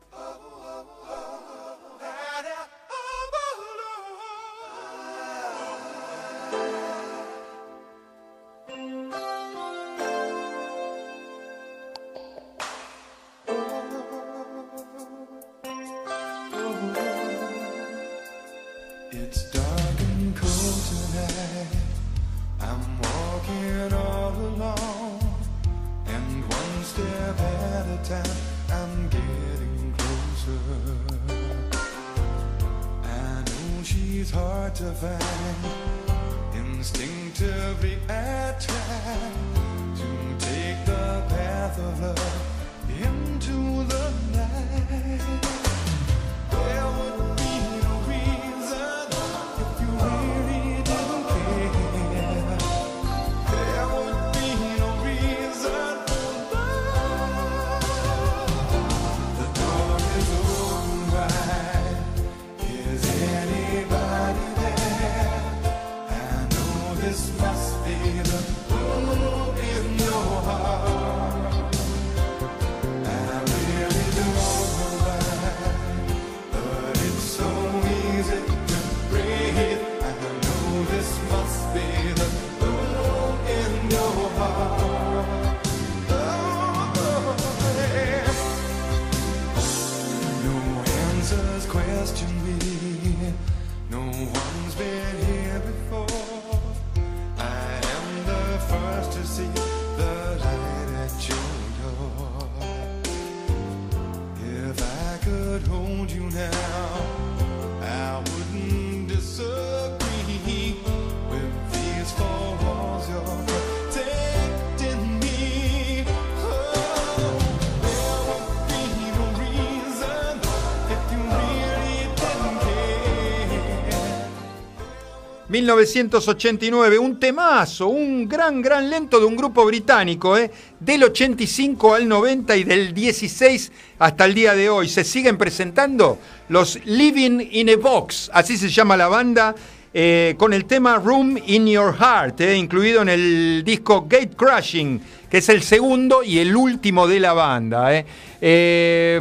1989, 125.53 126.97
un 126.97 127.19
temazo, 127.19 127.87
un 127.87 128.27
gran, 128.27 128.59
gran 128.59 128.89
lento 128.89 129.19
de 129.19 129.25
un 129.27 129.35
grupo 129.35 129.63
británico, 129.63 130.35
¿eh? 130.35 130.49
del 130.79 131.03
85 131.03 131.93
al 131.93 132.07
90 132.07 132.57
y 132.57 132.63
del 132.63 132.91
16 132.91 133.71
hasta 133.99 134.25
el 134.25 134.33
día 134.33 134.55
de 134.55 134.71
hoy. 134.71 134.89
Se 134.89 135.03
siguen 135.03 135.37
presentando 135.37 136.17
los 136.49 136.83
Living 136.85 137.49
in 137.51 137.69
a 137.69 137.75
Box, 137.75 138.31
así 138.33 138.57
se 138.57 138.67
llama 138.69 138.97
la 138.97 139.07
banda, 139.09 139.53
eh, 139.93 140.33
con 140.39 140.53
el 140.53 140.65
tema 140.65 140.95
Room 140.95 141.37
in 141.45 141.67
Your 141.67 141.95
Heart, 141.99 142.41
¿eh? 142.41 142.57
incluido 142.57 143.03
en 143.03 143.09
el 143.09 143.61
disco 143.63 144.07
Gate 144.09 144.31
Crashing, 144.35 144.99
que 145.29 145.37
es 145.37 145.49
el 145.49 145.61
segundo 145.61 146.23
y 146.23 146.39
el 146.39 146.55
último 146.55 147.07
de 147.07 147.19
la 147.19 147.33
banda. 147.33 148.03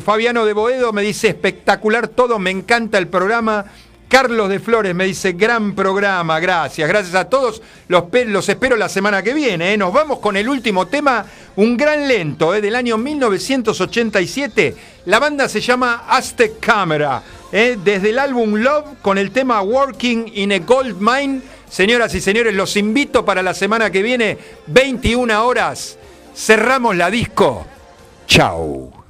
Fabiano 0.03 0.47
de 0.47 0.53
Boedo 0.55 0.95
me 0.95 1.03
dice 1.03 1.29
espectacular 1.29 2.09
todo, 2.09 2.39
me 2.39 2.51
encanta 2.51 2.97
el 2.97 3.09
programa. 3.09 3.67
Carlos 4.13 4.51
de 4.51 4.61
Flores 4.61 4.95
me 4.95 5.07
dice, 5.07 5.33
gran 5.33 5.75
programa, 5.75 6.39
gracias, 6.39 6.87
gracias 6.87 7.15
a 7.15 7.31
todos, 7.31 7.63
los, 7.89 8.05
los 8.27 8.47
espero 8.47 8.77
la 8.77 8.91
semana 8.91 9.23
que 9.23 9.33
viene. 9.33 9.73
¿eh? 9.73 9.79
Nos 9.79 9.91
vamos 9.91 10.19
con 10.19 10.37
el 10.37 10.51
último 10.51 10.87
tema, 10.87 11.25
un 11.57 11.79
gran 11.79 12.07
lento 12.07 12.55
¿eh? 12.55 12.61
del 12.61 12.77
año 12.77 12.99
1987. 12.99 14.77
La 15.07 15.19
banda 15.19 15.49
se 15.49 15.63
llama 15.63 16.05
Aztec 16.07 16.61
Camera, 16.61 17.23
¿eh? 17.51 17.79
desde 17.83 18.11
el 18.11 18.19
álbum 18.19 18.57
Love 18.57 18.99
con 19.01 19.17
el 19.17 19.31
tema 19.31 19.63
Working 19.63 20.31
in 20.35 20.53
a 20.53 20.59
Gold 20.59 21.01
Mine. 21.01 21.41
Señoras 21.71 22.15
y 22.15 22.21
señores, 22.21 22.53
los 22.53 22.77
invito 22.77 23.25
para 23.25 23.43
la 23.43 23.55
semana 23.55 23.91
que 23.91 24.03
viene, 24.03 24.37
21 24.67 25.43
horas. 25.43 25.97
Cerramos 26.35 26.95
la 26.97 27.11
disco. 27.11 27.67
Chau. 28.27 29.02